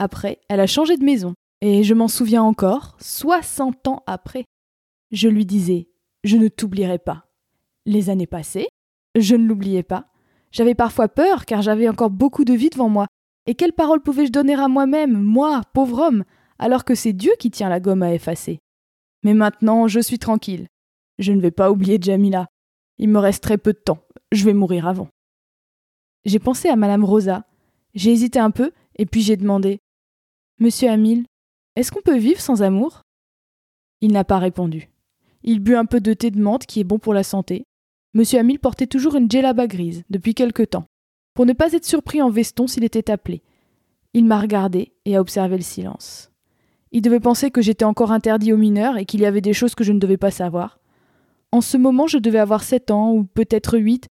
Après, 0.00 0.40
elle 0.48 0.58
a 0.58 0.66
changé 0.66 0.96
de 0.96 1.04
maison. 1.04 1.34
Et 1.60 1.84
je 1.84 1.94
m'en 1.94 2.08
souviens 2.08 2.42
encore, 2.42 2.96
soixante 2.98 3.86
ans 3.86 4.02
après. 4.08 4.44
Je 5.12 5.28
lui 5.28 5.46
disais 5.46 5.88
Je 6.24 6.36
ne 6.36 6.48
t'oublierai 6.48 6.98
pas. 6.98 7.28
Les 7.86 8.10
années 8.10 8.26
passées, 8.26 8.66
je 9.14 9.36
ne 9.36 9.46
l'oubliais 9.46 9.84
pas. 9.84 10.08
J'avais 10.50 10.74
parfois 10.74 11.06
peur 11.06 11.46
car 11.46 11.62
j'avais 11.62 11.88
encore 11.88 12.10
beaucoup 12.10 12.44
de 12.44 12.52
vie 12.52 12.70
devant 12.70 12.88
moi. 12.88 13.06
Et 13.46 13.54
quelle 13.54 13.72
parole 13.72 14.02
pouvais-je 14.02 14.32
donner 14.32 14.54
à 14.54 14.66
moi-même, 14.66 15.12
moi, 15.12 15.60
pauvre 15.72 16.00
homme, 16.00 16.24
alors 16.58 16.84
que 16.84 16.96
c'est 16.96 17.12
Dieu 17.12 17.30
qui 17.38 17.52
tient 17.52 17.68
la 17.68 17.78
gomme 17.78 18.02
à 18.02 18.14
effacer? 18.14 18.58
Mais 19.22 19.34
maintenant, 19.34 19.86
je 19.86 20.00
suis 20.00 20.18
tranquille. 20.18 20.66
Je 21.20 21.30
ne 21.30 21.40
vais 21.40 21.52
pas 21.52 21.70
oublier 21.70 21.98
Jamila. 22.02 22.48
Il 22.98 23.10
me 23.10 23.20
reste 23.20 23.44
très 23.44 23.58
peu 23.58 23.72
de 23.72 23.78
temps. 23.78 24.02
Je 24.32 24.44
vais 24.44 24.54
mourir 24.54 24.88
avant. 24.88 25.06
J'ai 26.24 26.40
pensé 26.40 26.68
à 26.68 26.74
Madame 26.74 27.04
Rosa, 27.04 27.44
j'ai 27.94 28.12
hésité 28.12 28.38
un 28.38 28.50
peu, 28.50 28.72
et 28.96 29.06
puis 29.06 29.22
j'ai 29.22 29.36
demandé 29.36 29.80
Monsieur 30.58 30.90
Hamil, 30.90 31.24
est-ce 31.76 31.90
qu'on 31.90 32.02
peut 32.02 32.18
vivre 32.18 32.40
sans 32.40 32.62
amour? 32.62 33.02
Il 34.00 34.12
n'a 34.12 34.24
pas 34.24 34.38
répondu. 34.38 34.90
Il 35.42 35.60
but 35.60 35.74
un 35.74 35.86
peu 35.86 36.00
de 36.00 36.12
thé 36.12 36.30
de 36.30 36.40
menthe 36.40 36.66
qui 36.66 36.80
est 36.80 36.84
bon 36.84 36.98
pour 36.98 37.14
la 37.14 37.22
santé. 37.22 37.64
Monsieur 38.12 38.38
Hamil 38.40 38.58
portait 38.58 38.86
toujours 38.86 39.16
une 39.16 39.30
djellaba 39.30 39.66
grise, 39.66 40.02
depuis 40.10 40.34
quelque 40.34 40.62
temps, 40.62 40.86
pour 41.34 41.46
ne 41.46 41.52
pas 41.52 41.72
être 41.72 41.84
surpris 41.84 42.20
en 42.20 42.30
veston 42.30 42.66
s'il 42.66 42.84
était 42.84 43.10
appelé. 43.10 43.42
Il 44.12 44.24
m'a 44.24 44.40
regardé 44.40 44.92
et 45.04 45.16
a 45.16 45.20
observé 45.20 45.56
le 45.56 45.62
silence. 45.62 46.30
Il 46.92 47.02
devait 47.02 47.20
penser 47.20 47.50
que 47.50 47.62
j'étais 47.62 47.84
encore 47.84 48.10
interdit 48.10 48.52
aux 48.52 48.56
mineurs 48.56 48.96
et 48.96 49.06
qu'il 49.06 49.20
y 49.20 49.26
avait 49.26 49.40
des 49.40 49.52
choses 49.52 49.76
que 49.76 49.84
je 49.84 49.92
ne 49.92 50.00
devais 50.00 50.16
pas 50.16 50.32
savoir. 50.32 50.80
En 51.52 51.60
ce 51.60 51.76
moment, 51.76 52.06
je 52.06 52.18
devais 52.18 52.38
avoir 52.38 52.64
sept 52.64 52.90
ans, 52.90 53.12
ou 53.12 53.24
peut-être 53.24 53.78
huit. 53.78 54.08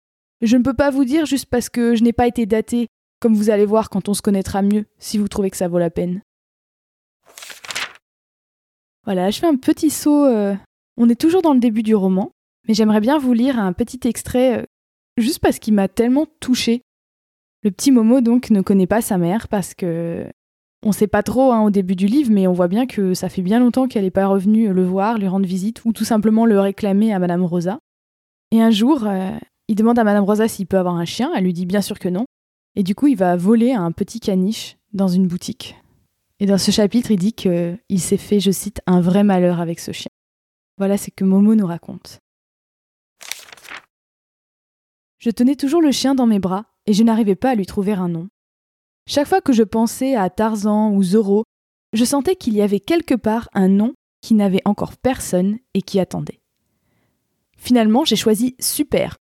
Je 0.41 0.57
ne 0.57 0.63
peux 0.63 0.73
pas 0.73 0.89
vous 0.89 1.05
dire 1.05 1.25
juste 1.25 1.45
parce 1.45 1.69
que 1.69 1.95
je 1.95 2.03
n'ai 2.03 2.13
pas 2.13 2.27
été 2.27 2.45
daté 2.45 2.87
comme 3.23 3.35
vous 3.35 3.49
allez 3.49 3.65
voir 3.65 3.89
quand 3.89 4.09
on 4.09 4.13
se 4.13 4.21
connaîtra 4.21 4.61
mieux, 4.61 4.83
si 4.99 5.17
vous 5.17 5.29
trouvez 5.29 5.49
que 5.49 5.55
ça 5.55 5.69
vaut 5.69 5.79
la 5.79 5.89
peine. 5.89 6.21
Voilà, 9.05 9.31
je 9.31 9.39
fais 9.39 9.47
un 9.47 9.55
petit 9.55 9.91
saut. 9.91 10.25
Euh, 10.25 10.53
on 10.97 11.07
est 11.07 11.15
toujours 11.19 11.41
dans 11.41 11.53
le 11.53 11.61
début 11.61 11.83
du 11.83 11.95
roman, 11.95 12.31
mais 12.67 12.73
j'aimerais 12.73 12.99
bien 12.99 13.17
vous 13.17 13.31
lire 13.31 13.57
un 13.57 13.71
petit 13.71 14.01
extrait, 14.09 14.59
euh, 14.59 14.65
juste 15.15 15.39
parce 15.39 15.59
qu'il 15.59 15.73
m'a 15.73 15.87
tellement 15.87 16.27
touché. 16.41 16.81
Le 17.63 17.71
petit 17.71 17.91
Momo, 17.91 18.19
donc, 18.19 18.49
ne 18.49 18.59
connaît 18.59 18.87
pas 18.87 19.01
sa 19.01 19.17
mère 19.17 19.47
parce 19.47 19.73
que. 19.73 20.27
On 20.85 20.91
sait 20.91 21.07
pas 21.07 21.23
trop 21.23 21.53
hein, 21.53 21.61
au 21.61 21.69
début 21.69 21.95
du 21.95 22.07
livre, 22.07 22.29
mais 22.29 22.45
on 22.45 22.51
voit 22.51 22.67
bien 22.67 22.87
que 22.87 23.13
ça 23.13 23.29
fait 23.29 23.41
bien 23.41 23.61
longtemps 23.61 23.87
qu'elle 23.87 24.03
n'est 24.03 24.11
pas 24.11 24.27
revenue 24.27 24.73
le 24.73 24.83
voir, 24.83 25.17
lui 25.17 25.29
rendre 25.29 25.45
visite, 25.45 25.85
ou 25.85 25.93
tout 25.93 26.03
simplement 26.03 26.45
le 26.45 26.59
réclamer 26.59 27.13
à 27.13 27.19
Madame 27.19 27.45
Rosa. 27.45 27.79
Et 28.51 28.61
un 28.61 28.69
jour, 28.69 29.07
euh, 29.07 29.31
il 29.69 29.75
demande 29.75 29.97
à 29.97 30.03
Madame 30.03 30.25
Rosa 30.25 30.49
s'il 30.49 30.67
peut 30.67 30.77
avoir 30.77 30.95
un 30.95 31.05
chien, 31.05 31.31
elle 31.33 31.45
lui 31.45 31.53
dit 31.53 31.65
bien 31.65 31.81
sûr 31.81 31.99
que 31.99 32.09
non, 32.09 32.25
et 32.75 32.83
du 32.83 32.95
coup, 32.95 33.07
il 33.07 33.15
va 33.15 33.35
voler 33.35 33.71
un 33.71 33.91
petit 33.91 34.19
caniche 34.19 34.77
dans 34.93 35.07
une 35.07 35.27
boutique. 35.27 35.75
Et 36.39 36.45
dans 36.45 36.57
ce 36.57 36.71
chapitre, 36.71 37.11
il 37.11 37.17
dit 37.17 37.33
qu'il 37.33 37.99
s'est 37.99 38.17
fait, 38.17 38.39
je 38.39 38.51
cite, 38.51 38.81
un 38.85 39.01
vrai 39.01 39.23
malheur 39.23 39.59
avec 39.59 39.79
ce 39.79 39.91
chien. 39.91 40.11
Voilà 40.77 40.97
ce 40.97 41.09
que 41.11 41.23
Momo 41.23 41.55
nous 41.55 41.67
raconte. 41.67 42.19
Je 45.19 45.29
tenais 45.29 45.55
toujours 45.55 45.81
le 45.81 45.91
chien 45.91 46.15
dans 46.15 46.25
mes 46.25 46.39
bras 46.39 46.65
et 46.85 46.93
je 46.93 47.03
n'arrivais 47.03 47.35
pas 47.35 47.51
à 47.51 47.55
lui 47.55 47.65
trouver 47.65 47.93
un 47.93 48.09
nom. 48.09 48.27
Chaque 49.07 49.27
fois 49.27 49.41
que 49.41 49.53
je 49.53 49.63
pensais 49.63 50.15
à 50.15 50.29
Tarzan 50.29 50.91
ou 50.91 51.03
Zorro, 51.03 51.43
je 51.93 52.03
sentais 52.03 52.35
qu'il 52.35 52.55
y 52.55 52.61
avait 52.61 52.79
quelque 52.79 53.15
part 53.15 53.49
un 53.53 53.67
nom 53.67 53.93
qui 54.21 54.33
n'avait 54.33 54.61
encore 54.65 54.97
personne 54.97 55.59
et 55.73 55.81
qui 55.81 55.99
attendait. 55.99 56.41
Finalement, 57.57 58.03
j'ai 58.03 58.15
choisi 58.15 58.55
Super, 58.59 59.17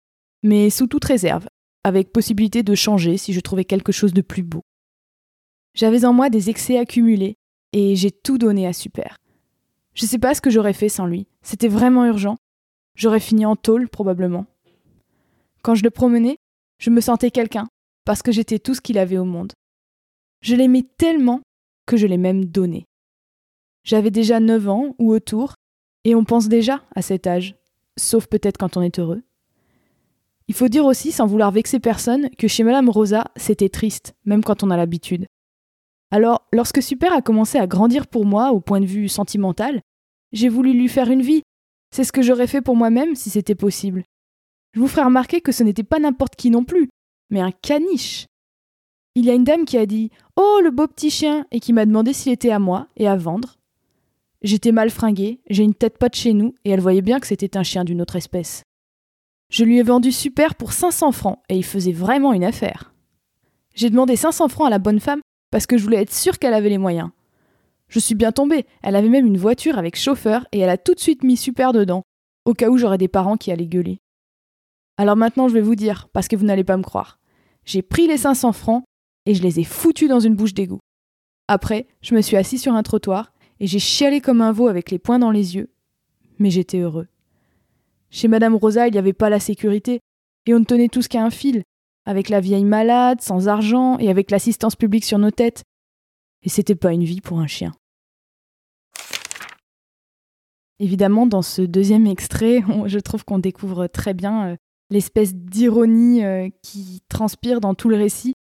mais 0.44 0.70
sous 0.70 0.88
toute 0.88 1.04
réserve, 1.04 1.48
avec 1.84 2.12
possibilité 2.12 2.64
de 2.64 2.76
changer 2.76 3.18
si 3.18 3.34
je 3.34 3.40
trouvais 3.40 3.66
quelque 3.66 3.92
chose 3.92 4.14
de 4.14 4.22
plus 4.22 4.44
beau. 4.44 4.64
J'avais 5.74 6.06
en 6.06 6.14
moi 6.14 6.30
des 6.30 6.50
excès 6.50 6.78
accumulés 6.78 7.36
et 7.74 7.96
j'ai 7.96 8.12
tout 8.12 8.38
donné 8.38 8.68
à 8.68 8.74
Super. 8.74 9.18
Je 9.94 10.06
sais 10.06 10.20
pas 10.20 10.34
ce 10.34 10.42
que 10.42 10.50
j'aurais 10.50 10.74
fait 10.74 10.90
sans 10.90 11.06
lui. 11.06 11.28
C'était 11.42 11.68
vraiment 11.68 12.06
urgent. 12.06 12.38
J'aurais 12.96 13.20
fini 13.20 13.46
en 13.46 13.56
tôle, 13.56 13.90
probablement. 13.90 14.46
Quand 15.62 15.76
je 15.76 15.84
le 15.84 15.90
promenais, 15.90 16.38
je 16.80 16.90
me 16.90 17.02
sentais 17.02 17.32
quelqu'un, 17.32 17.68
parce 18.06 18.22
que 18.22 18.32
j'étais 18.32 18.60
tout 18.60 18.74
ce 18.74 18.82
qu'il 18.82 18.98
avait 18.98 19.18
au 19.18 19.26
monde. 19.26 19.54
Je 20.42 20.56
l'aimais 20.56 20.86
tellement 20.98 21.42
que 21.86 21.98
je 21.98 22.08
l'ai 22.08 22.18
même 22.18 22.46
donné. 22.46 22.86
J'avais 23.84 24.12
déjà 24.12 24.40
9 24.40 24.70
ans 24.70 24.96
ou 25.00 25.12
autour, 25.12 25.56
et 26.04 26.16
on 26.16 26.24
pense 26.24 26.48
déjà 26.48 26.84
à 26.96 27.02
cet 27.02 27.28
âge, 27.28 27.56
sauf 27.98 28.28
peut-être 28.28 28.58
quand 28.58 28.78
on 28.78 28.82
est 28.82 29.00
heureux. 29.00 29.22
Il 30.50 30.56
faut 30.56 30.68
dire 30.68 30.86
aussi, 30.86 31.12
sans 31.12 31.28
vouloir 31.28 31.52
vexer 31.52 31.80
personne, 31.80 32.28
que 32.32 32.48
chez 32.48 32.64
Madame 32.64 32.90
Rosa, 32.90 33.26
c'était 33.36 33.70
triste, 33.70 34.16
même 34.26 34.44
quand 34.44 34.64
on 34.64 34.72
a 34.72 34.78
l'habitude. 34.78 35.28
Alors, 36.10 36.48
lorsque 36.52 36.82
Super 36.82 37.14
a 37.14 37.22
commencé 37.22 37.60
à 37.60 37.68
grandir 37.68 38.08
pour 38.08 38.26
moi 38.26 38.52
au 38.52 38.60
point 38.60 38.82
de 38.82 38.88
vue 38.88 39.10
sentimental, 39.10 39.80
j'ai 40.32 40.50
voulu 40.50 40.74
lui 40.74 40.90
faire 40.90 41.12
une 41.12 41.22
vie. 41.22 41.44
C'est 41.92 42.04
ce 42.04 42.12
que 42.12 42.24
j'aurais 42.24 42.48
fait 42.48 42.62
pour 42.62 42.76
moi-même 42.76 43.16
si 43.16 43.30
c'était 43.30 43.54
possible. 43.54 44.04
Je 44.74 44.80
vous 44.80 44.88
ferai 44.88 45.04
remarquer 45.04 45.40
que 45.40 45.52
ce 45.52 45.64
n'était 45.64 45.84
pas 45.84 46.00
n'importe 46.00 46.36
qui 46.36 46.50
non 46.50 46.64
plus, 46.64 46.90
mais 47.30 47.42
un 47.42 47.52
caniche. 47.52 48.26
Il 49.14 49.26
y 49.26 49.30
a 49.30 49.36
une 49.36 49.44
dame 49.44 49.66
qui 49.66 49.78
a 49.78 49.86
dit 49.86 50.10
Oh, 50.36 50.62
le 50.64 50.72
beau 50.72 50.88
petit 50.88 51.12
chien 51.12 51.46
et 51.52 51.60
qui 51.60 51.74
m'a 51.74 51.86
demandé 51.86 52.12
s'il 52.12 52.32
était 52.32 52.50
à 52.50 52.58
moi 52.58 52.88
et 52.98 53.08
à 53.08 53.16
vendre. 53.16 53.58
J'étais 54.42 54.72
mal 54.72 54.90
fringuée, 54.90 55.42
j'ai 55.48 55.64
une 55.64 55.76
tête 55.76 56.00
pas 56.00 56.10
de 56.10 56.16
chez 56.16 56.34
nous, 56.34 56.56
et 56.66 56.72
elle 56.72 56.80
voyait 56.80 57.04
bien 57.04 57.20
que 57.20 57.28
c'était 57.28 57.56
un 57.56 57.64
chien 57.64 57.84
d'une 57.84 58.02
autre 58.02 58.16
espèce. 58.16 58.64
Je 59.50 59.64
lui 59.64 59.80
ai 59.80 59.84
vendu 59.84 60.12
super 60.12 60.56
pour 60.56 60.74
500 60.74 61.12
francs, 61.12 61.40
et 61.50 61.58
il 61.58 61.66
faisait 61.66 61.92
vraiment 61.92 62.34
une 62.34 62.44
affaire. 62.44 62.94
J'ai 63.74 63.90
demandé 63.90 64.16
500 64.16 64.48
francs 64.48 64.68
à 64.68 64.70
la 64.70 64.80
bonne 64.80 65.00
femme 65.00 65.22
parce 65.52 65.66
que 65.66 65.78
je 65.78 65.84
voulais 65.84 66.02
être 66.02 66.14
sûre 66.14 66.38
qu'elle 66.38 66.54
avait 66.54 66.70
les 66.70 66.78
moyens. 66.78 67.10
Je 67.88 68.00
suis 68.00 68.14
bien 68.14 68.32
tombée, 68.32 68.68
elle 68.84 68.96
avait 68.96 69.10
même 69.10 69.26
une 69.26 69.38
voiture 69.38 69.80
avec 69.80 69.96
chauffeur 69.96 70.48
et 70.52 70.60
elle 70.60 70.70
a 70.70 70.78
tout 70.78 70.94
de 70.94 71.00
suite 71.00 71.24
mis 71.24 71.38
super 71.38 71.74
dedans, 71.74 72.04
au 72.46 72.54
cas 72.54 72.70
où 72.70 72.78
j'aurais 72.78 73.00
des 73.00 73.08
parents 73.08 73.38
qui 73.38 73.52
allaient 73.52 73.66
gueuler. 73.66 73.98
Alors 74.98 75.16
maintenant 75.16 75.48
je 75.48 75.54
vais 75.56 75.62
vous 75.62 75.76
dire, 75.76 76.08
parce 76.14 76.28
que 76.28 76.36
vous 76.36 76.46
n'allez 76.46 76.64
pas 76.64 76.78
me 76.78 76.84
croire. 76.84 77.20
J'ai 77.66 77.82
pris 77.82 78.06
les 78.08 78.18
500 78.18 78.52
francs 78.52 78.84
et 79.26 79.34
je 79.34 79.42
les 79.42 79.60
ai 79.60 79.64
foutus 79.64 80.10
dans 80.10 80.20
une 80.20 80.36
bouche 80.36 80.54
d'égout. 80.54 80.80
Après, 81.48 81.88
je 82.02 82.14
me 82.14 82.22
suis 82.22 82.38
assis 82.38 82.60
sur 82.60 82.74
un 82.74 82.84
trottoir 82.84 83.34
et 83.60 83.66
j'ai 83.66 83.80
chialé 83.80 84.22
comme 84.22 84.42
un 84.42 84.52
veau 84.52 84.68
avec 84.68 84.92
les 84.92 85.00
poings 85.00 85.20
dans 85.20 85.32
les 85.32 85.56
yeux. 85.56 85.72
Mais 86.38 86.52
j'étais 86.52 86.80
heureux. 86.80 87.08
Chez 88.12 88.28
Madame 88.28 88.56
Rosa, 88.56 88.88
il 88.88 88.92
n'y 88.92 88.98
avait 88.98 89.14
pas 89.14 89.30
la 89.30 89.40
sécurité, 89.40 90.00
et 90.46 90.54
on 90.54 90.60
ne 90.60 90.66
tenait 90.66 90.88
tous 90.88 91.08
qu'à 91.08 91.24
un 91.24 91.30
fil, 91.30 91.64
avec 92.06 92.30
la 92.30 92.40
vieille 92.40 92.66
malade, 92.66 93.22
sans 93.22 93.48
argent, 93.48 93.98
et 94.00 94.10
avec 94.10 94.32
l'assistance 94.32 94.76
publique 94.76 95.06
sur 95.06 95.20
nos 95.20 95.32
têtes. 95.32 95.64
Et 96.44 96.50
c'était 96.50 96.76
pas 96.76 96.94
une 96.94 97.04
vie 97.04 97.22
pour 97.22 97.40
un 97.40 97.48
chien. 97.48 97.72
Évidemment, 100.80 101.28
dans 101.28 101.42
ce 101.42 101.62
deuxième 101.62 102.08
extrait, 102.08 102.64
je 102.86 103.00
trouve 103.00 103.26
qu'on 103.26 103.40
découvre 103.40 103.88
très 103.88 104.14
bien 104.14 104.48
euh, 104.48 104.56
l'espèce 104.90 105.36
d'ironie 105.36 106.24
euh, 106.24 106.50
qui 106.64 107.02
transpire 107.10 107.60
dans 107.60 107.76
tout 107.76 107.90
le 107.90 107.98
récit. 107.98 108.34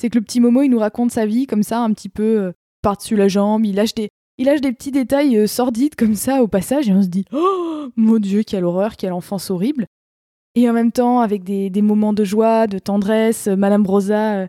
C'est 0.00 0.10
que 0.10 0.18
le 0.18 0.24
petit 0.24 0.40
Momo, 0.40 0.62
il 0.62 0.70
nous 0.70 0.80
raconte 0.80 1.12
sa 1.12 1.24
vie 1.24 1.46
comme 1.46 1.62
ça, 1.62 1.80
un 1.80 1.92
petit 1.92 2.08
peu 2.08 2.40
euh, 2.40 2.52
par-dessus 2.82 3.16
la 3.16 3.28
jambe, 3.28 3.64
il 3.64 3.76
lâche 3.76 3.94
des, 3.94 4.08
il 4.38 4.46
lâche 4.46 4.60
des 4.60 4.72
petits 4.72 4.90
détails 4.90 5.36
euh, 5.36 5.46
sordides 5.46 5.94
comme 5.94 6.14
ça 6.14 6.42
au 6.42 6.48
passage 6.48 6.88
et 6.88 6.92
on 6.92 7.02
se 7.02 7.08
dit 7.08 7.24
Oh 7.32 7.88
mon 7.96 8.18
Dieu, 8.18 8.42
quelle 8.42 8.64
horreur, 8.64 8.96
quelle 8.96 9.12
enfance 9.12 9.50
horrible. 9.50 9.86
Et 10.54 10.68
en 10.68 10.72
même 10.72 10.92
temps, 10.92 11.20
avec 11.20 11.42
des, 11.44 11.70
moments 11.82 12.12
de 12.12 12.24
joie, 12.24 12.66
de 12.66 12.78
tendresse, 12.78 13.48
euh, 13.48 13.56
Madame 13.56 13.86
Rosa 13.86 14.42
euh, 14.42 14.46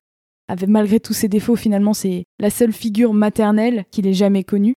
avait 0.48 0.68
malgré 0.68 1.00
tous 1.00 1.14
ses 1.14 1.28
défauts, 1.28 1.56
finalement, 1.56 1.94
c'est 1.94 2.26
la 2.40 2.50
seule 2.50 2.74
figure 2.74 3.14
maternelle 3.14 3.86
qu'il 3.92 4.08
ait 4.08 4.14
jamais 4.14 4.44
connue. 4.44 4.76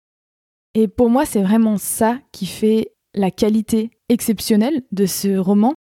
Et 0.75 0.89
pour 0.89 1.11
moi, 1.11 1.27
c'est 1.27 1.43
vraiment 1.43 1.77
ça 1.77 2.19
qui 2.33 2.47
fait 2.47 2.93
la 3.15 3.31
qualité 3.31 3.91
exceptionnelle 4.09 4.83
de 4.93 5.07
ce 5.07 5.37
roman. 5.37 5.75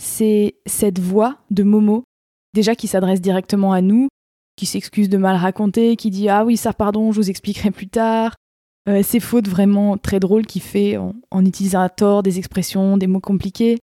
C'est 0.00 0.56
cette 0.66 0.98
voix 0.98 1.38
de 1.50 1.62
Momo, 1.62 2.04
déjà 2.54 2.74
qui 2.74 2.86
s'adresse 2.86 3.20
directement 3.20 3.72
à 3.72 3.80
nous, 3.80 4.08
qui 4.56 4.66
s'excuse 4.66 5.08
de 5.08 5.18
mal 5.18 5.36
raconter, 5.36 5.96
qui 5.96 6.10
dit 6.10 6.28
Ah 6.28 6.44
oui, 6.44 6.56
ça, 6.56 6.72
pardon, 6.72 7.12
je 7.12 7.20
vous 7.20 7.30
expliquerai 7.30 7.70
plus 7.70 7.88
tard, 7.88 8.34
euh, 8.88 9.02
ces 9.02 9.20
fautes 9.20 9.48
vraiment 9.48 9.96
très 9.96 10.20
drôles 10.20 10.46
qu'il 10.46 10.62
fait 10.62 10.96
en, 10.96 11.44
utilisant 11.44 11.80
à 11.80 11.88
tort 11.88 12.22
des 12.22 12.38
expressions, 12.38 12.96
des 12.96 13.06
mots 13.06 13.20
compliqués. 13.20 13.78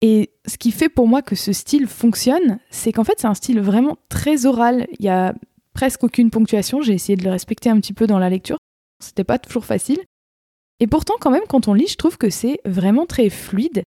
Et 0.00 0.30
ce 0.46 0.58
qui 0.58 0.72
fait 0.72 0.88
pour 0.88 1.06
moi 1.06 1.22
que 1.22 1.36
ce 1.36 1.52
style 1.52 1.86
fonctionne, 1.86 2.58
c'est 2.70 2.92
qu'en 2.92 3.04
fait 3.04 3.18
c'est 3.18 3.26
un 3.26 3.34
style 3.34 3.60
vraiment 3.60 3.96
très 4.08 4.46
oral. 4.46 4.86
Il 4.98 5.04
y 5.04 5.08
a 5.08 5.34
presque 5.74 6.04
aucune 6.04 6.30
ponctuation. 6.30 6.82
J'ai 6.82 6.94
essayé 6.94 7.16
de 7.16 7.24
le 7.24 7.30
respecter 7.30 7.70
un 7.70 7.80
petit 7.80 7.92
peu 7.92 8.06
dans 8.06 8.18
la 8.18 8.30
lecture. 8.30 8.58
C'était 9.00 9.24
pas 9.24 9.38
toujours 9.38 9.64
facile. 9.64 10.00
Et 10.80 10.86
pourtant, 10.86 11.14
quand 11.20 11.30
même, 11.30 11.46
quand 11.48 11.68
on 11.68 11.74
lit, 11.74 11.86
je 11.86 11.96
trouve 11.96 12.18
que 12.18 12.30
c'est 12.30 12.58
vraiment 12.64 13.06
très 13.06 13.30
fluide. 13.30 13.82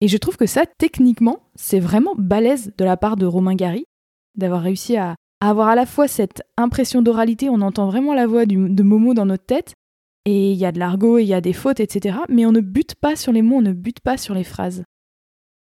Et 0.00 0.08
je 0.08 0.16
trouve 0.18 0.36
que 0.36 0.46
ça, 0.46 0.64
techniquement, 0.78 1.40
c'est 1.54 1.80
vraiment 1.80 2.14
balèze 2.16 2.72
de 2.76 2.84
la 2.84 2.98
part 2.98 3.16
de 3.16 3.24
Romain 3.24 3.54
Gary, 3.54 3.86
d'avoir 4.36 4.62
réussi 4.62 4.96
à 4.96 5.16
avoir 5.40 5.68
à 5.68 5.74
la 5.74 5.86
fois 5.86 6.08
cette 6.08 6.42
impression 6.56 7.02
d'oralité, 7.02 7.48
on 7.50 7.60
entend 7.60 7.86
vraiment 7.86 8.14
la 8.14 8.26
voix 8.26 8.46
de 8.46 8.82
Momo 8.82 9.14
dans 9.14 9.26
notre 9.26 9.44
tête, 9.44 9.74
et 10.26 10.50
il 10.50 10.58
y 10.58 10.66
a 10.66 10.72
de 10.72 10.78
l'argot, 10.80 11.18
il 11.18 11.26
y 11.26 11.34
a 11.34 11.40
des 11.40 11.52
fautes, 11.52 11.78
etc. 11.78 12.18
Mais 12.28 12.44
on 12.46 12.52
ne 12.52 12.60
bute 12.60 12.96
pas 12.96 13.14
sur 13.14 13.32
les 13.32 13.42
mots, 13.42 13.56
on 13.56 13.62
ne 13.62 13.72
bute 13.72 14.00
pas 14.00 14.16
sur 14.16 14.34
les 14.34 14.44
phrases. 14.44 14.82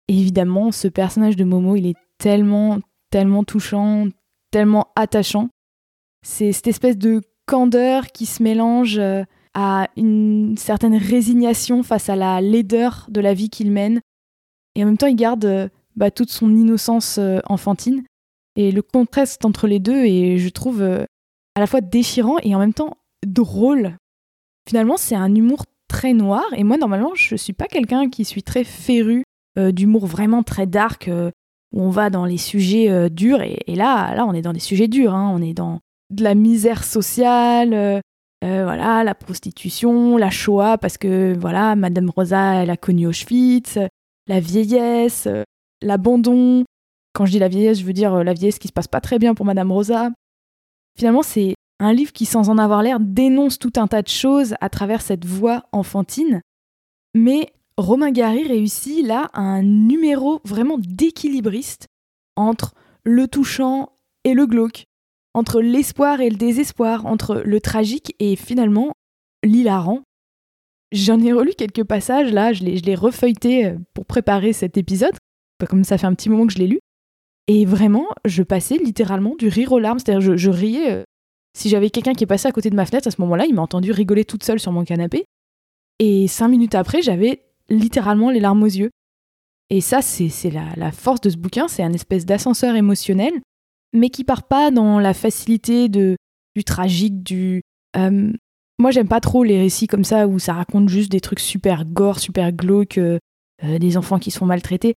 évidemment, 0.07 0.71
ce 0.71 0.87
personnage 0.87 1.35
de 1.35 1.43
Momo, 1.43 1.75
il 1.75 1.87
est 1.87 1.97
tellement, 2.19 2.79
tellement 3.09 3.43
touchant, 3.43 4.07
tellement 4.51 4.89
attachant. 4.95 5.49
C'est 6.23 6.51
cette 6.51 6.67
espèce 6.67 6.97
de 6.97 7.21
candeur 7.47 8.07
qui 8.07 8.25
se 8.27 8.43
mélange 8.43 8.99
euh, 8.99 9.23
à 9.53 9.87
une 9.97 10.55
certaine 10.57 10.95
résignation 10.95 11.81
face 11.81 12.09
à 12.09 12.15
la 12.15 12.39
laideur 12.39 13.07
de 13.09 13.19
la 13.19 13.33
vie 13.33 13.49
qu'il 13.49 13.71
mène. 13.71 13.99
Et 14.75 14.83
en 14.83 14.85
même 14.85 14.97
temps, 14.97 15.07
il 15.07 15.15
garde 15.15 15.45
euh, 15.45 15.69
bah, 15.95 16.11
toute 16.11 16.29
son 16.29 16.55
innocence 16.55 17.17
euh, 17.17 17.39
enfantine. 17.47 18.03
Et 18.55 18.71
le 18.71 18.81
contraste 18.81 19.45
entre 19.45 19.67
les 19.67 19.79
deux 19.79 20.05
est, 20.05 20.37
je 20.37 20.49
trouve, 20.49 20.81
euh, 20.81 21.05
à 21.55 21.59
la 21.59 21.67
fois 21.67 21.81
déchirant 21.81 22.37
et 22.43 22.53
en 22.55 22.59
même 22.59 22.73
temps 22.73 22.97
drôle. 23.25 23.97
Finalement, 24.67 24.97
c'est 24.97 25.15
un 25.15 25.33
humour 25.33 25.65
très 25.87 26.13
noir. 26.13 26.43
Et 26.55 26.63
moi, 26.63 26.77
normalement, 26.77 27.15
je 27.15 27.35
ne 27.35 27.37
suis 27.37 27.53
pas 27.53 27.67
quelqu'un 27.67 28.09
qui 28.09 28.25
suis 28.25 28.43
très 28.43 28.63
féru 28.63 29.23
euh, 29.57 29.71
d'humour 29.71 30.05
vraiment 30.05 30.43
très 30.43 30.67
dark, 30.67 31.07
euh, 31.07 31.31
où 31.73 31.81
on 31.81 31.89
va 31.89 32.09
dans 32.09 32.25
les 32.25 32.37
sujets 32.37 33.09
durs. 33.09 33.41
Et, 33.41 33.75
là, 33.75 34.13
là, 34.13 34.25
on 34.25 34.33
est 34.33 34.41
dans 34.41 34.53
des 34.53 34.59
sujets 34.59 34.89
durs. 34.89 35.15
Hein. 35.15 35.31
On 35.33 35.41
est 35.41 35.53
dans 35.53 35.79
de 36.09 36.23
la 36.23 36.35
misère 36.35 36.83
sociale, 36.83 38.01
voilà, 38.41 39.05
la 39.05 39.15
prostitution, 39.15 40.17
la 40.17 40.29
Shoah, 40.29 40.77
parce 40.77 40.97
que 40.97 41.33
voilà, 41.39 41.77
Madame 41.77 42.09
Rosa, 42.09 42.55
elle 42.55 42.69
a 42.69 42.75
connu 42.75 43.07
Auschwitz, 43.07 43.79
la 44.27 44.39
vieillesse, 44.41 45.29
l'abandon, 45.81 46.65
quand 47.13 47.25
je 47.25 47.31
dis 47.31 47.39
la 47.39 47.47
vieillesse, 47.47 47.79
je 47.79 47.85
veux 47.85 47.93
dire 47.93 48.13
euh, 48.13 48.23
la 48.23 48.33
vieillesse 48.33 48.59
qui 48.59 48.67
se 48.67 48.73
passe 48.73 48.87
pas 48.87 49.01
très 49.01 49.19
bien 49.19 49.33
pour 49.33 49.45
Madame 49.45 49.71
Rosa. 49.71 50.11
Finalement, 50.97 51.23
c'est 51.23 51.55
un 51.79 51.93
livre 51.93 52.11
qui, 52.11 52.25
sans 52.25 52.49
en 52.49 52.57
avoir 52.57 52.83
l'air, 52.83 52.99
dénonce 52.99 53.59
tout 53.59 53.73
un 53.77 53.87
tas 53.87 54.01
de 54.01 54.07
choses 54.07 54.55
à 54.61 54.69
travers 54.69 55.01
cette 55.01 55.25
voix 55.25 55.63
enfantine. 55.71 56.41
Mais 57.13 57.53
Romain 57.77 58.11
Gary 58.11 58.47
réussit 58.47 59.05
là 59.05 59.29
un 59.33 59.63
numéro 59.63 60.41
vraiment 60.45 60.77
d'équilibriste 60.77 61.87
entre 62.35 62.73
le 63.03 63.27
touchant 63.27 63.89
et 64.23 64.33
le 64.33 64.45
glauque, 64.45 64.85
entre 65.33 65.61
l'espoir 65.61 66.21
et 66.21 66.29
le 66.29 66.35
désespoir, 66.37 67.05
entre 67.05 67.41
le 67.43 67.59
tragique 67.59 68.15
et 68.19 68.35
finalement 68.35 68.93
l'hilarant. 69.43 70.03
J'en 70.91 71.19
ai 71.21 71.33
relu 71.33 71.53
quelques 71.57 71.85
passages 71.85 72.31
là, 72.31 72.53
je 72.53 72.63
l'ai 72.63 72.95
refeuilleté 72.95 73.65
euh, 73.65 73.77
pour 73.93 74.05
préparer 74.05 74.53
cet 74.53 74.77
épisode, 74.77 75.15
comme 75.67 75.83
ça 75.83 75.97
fait 75.97 76.07
un 76.07 76.13
petit 76.13 76.29
moment 76.29 76.45
que 76.45 76.53
je 76.53 76.59
l'ai 76.59 76.67
lu. 76.67 76.79
Et 77.53 77.65
vraiment, 77.65 78.07
je 78.23 78.43
passais 78.43 78.77
littéralement 78.77 79.35
du 79.35 79.49
rire 79.49 79.73
aux 79.73 79.79
larmes. 79.79 79.99
C'est-à-dire, 79.99 80.37
je, 80.37 80.49
riais. 80.49 80.89
Euh, 80.89 81.03
si 81.53 81.67
j'avais 81.67 81.89
quelqu'un 81.89 82.13
qui 82.13 82.23
est 82.23 82.27
passé 82.27 82.47
à 82.47 82.53
côté 82.53 82.69
de 82.69 82.77
ma 82.77 82.85
fenêtre 82.85 83.09
à 83.09 83.11
ce 83.11 83.19
moment-là, 83.19 83.45
il 83.45 83.53
m'a 83.53 83.61
entendu 83.61 83.91
rigoler 83.91 84.23
toute 84.23 84.45
seule 84.45 84.61
sur 84.61 84.71
mon 84.71 84.85
canapé. 84.85 85.25
Et 85.99 86.29
cinq 86.29 86.47
minutes 86.47 86.75
après, 86.75 87.01
j'avais 87.01 87.43
littéralement 87.67 88.29
les 88.29 88.39
larmes 88.39 88.63
aux 88.63 88.67
yeux. 88.67 88.89
Et 89.69 89.81
ça, 89.81 90.01
c'est 90.01 90.49
la, 90.49 90.93
force 90.93 91.19
de 91.19 91.29
ce 91.29 91.35
bouquin. 91.35 91.67
C'est 91.67 91.83
un 91.83 91.91
espèce 91.91 92.25
d'ascenseur 92.25 92.73
émotionnel, 92.75 93.33
mais 93.91 94.09
qui 94.09 94.23
part 94.23 94.43
pas 94.43 94.71
dans 94.71 94.97
la 94.97 95.13
facilité 95.13 95.89
de, 95.89 96.15
du 96.55 96.63
tragique, 96.63 97.21
du, 97.21 97.63
Euh, 97.97 98.31
moi, 98.79 98.91
j'aime 98.91 99.09
pas 99.09 99.19
trop 99.19 99.43
les 99.43 99.59
récits 99.59 99.87
comme 99.87 100.05
ça 100.05 100.25
où 100.25 100.39
ça 100.39 100.53
raconte 100.53 100.87
juste 100.87 101.11
des 101.11 101.19
trucs 101.19 101.41
super 101.41 101.83
gore, 101.83 102.19
super 102.19 102.53
glauques, 102.53 102.97
euh, 102.97 103.19
des 103.61 103.97
enfants 103.97 104.19
qui 104.19 104.31
sont 104.31 104.45
maltraités. 104.45 104.93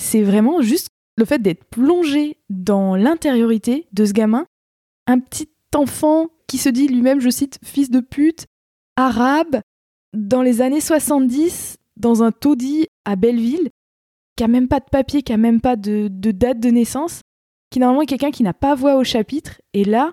C'est 0.00 0.22
vraiment 0.22 0.62
juste 0.62 0.88
le 1.16 1.24
fait 1.24 1.40
d'être 1.40 1.64
plongé 1.64 2.36
dans 2.50 2.94
l'intériorité 2.94 3.86
de 3.92 4.04
ce 4.04 4.12
gamin, 4.12 4.46
un 5.06 5.18
petit 5.18 5.48
enfant 5.74 6.28
qui 6.46 6.58
se 6.58 6.68
dit 6.68 6.88
lui-même, 6.88 7.20
je 7.20 7.30
cite, 7.30 7.58
fils 7.64 7.90
de 7.90 8.00
pute, 8.00 8.46
arabe, 8.96 9.60
dans 10.12 10.42
les 10.42 10.62
années 10.62 10.80
70, 10.80 11.76
dans 11.96 12.22
un 12.22 12.32
taudis 12.32 12.86
à 13.04 13.16
Belleville, 13.16 13.70
qui 14.36 14.44
a 14.44 14.48
même 14.48 14.68
pas 14.68 14.80
de 14.80 14.86
papier, 14.90 15.22
qui 15.22 15.32
a 15.32 15.38
même 15.38 15.60
pas 15.60 15.76
de, 15.76 16.08
date 16.08 16.60
de 16.60 16.68
naissance, 16.68 17.22
qui 17.70 17.80
normalement 17.80 18.02
est 18.02 18.06
quelqu'un 18.06 18.30
qui 18.30 18.42
n'a 18.42 18.54
pas 18.54 18.74
voix 18.74 18.96
au 18.96 19.04
chapitre, 19.04 19.60
et 19.72 19.84
là, 19.84 20.12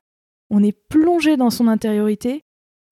on 0.50 0.64
est 0.64 0.78
plongé 0.90 1.38
dans 1.38 1.50
son 1.50 1.68
intériorité, 1.68 2.42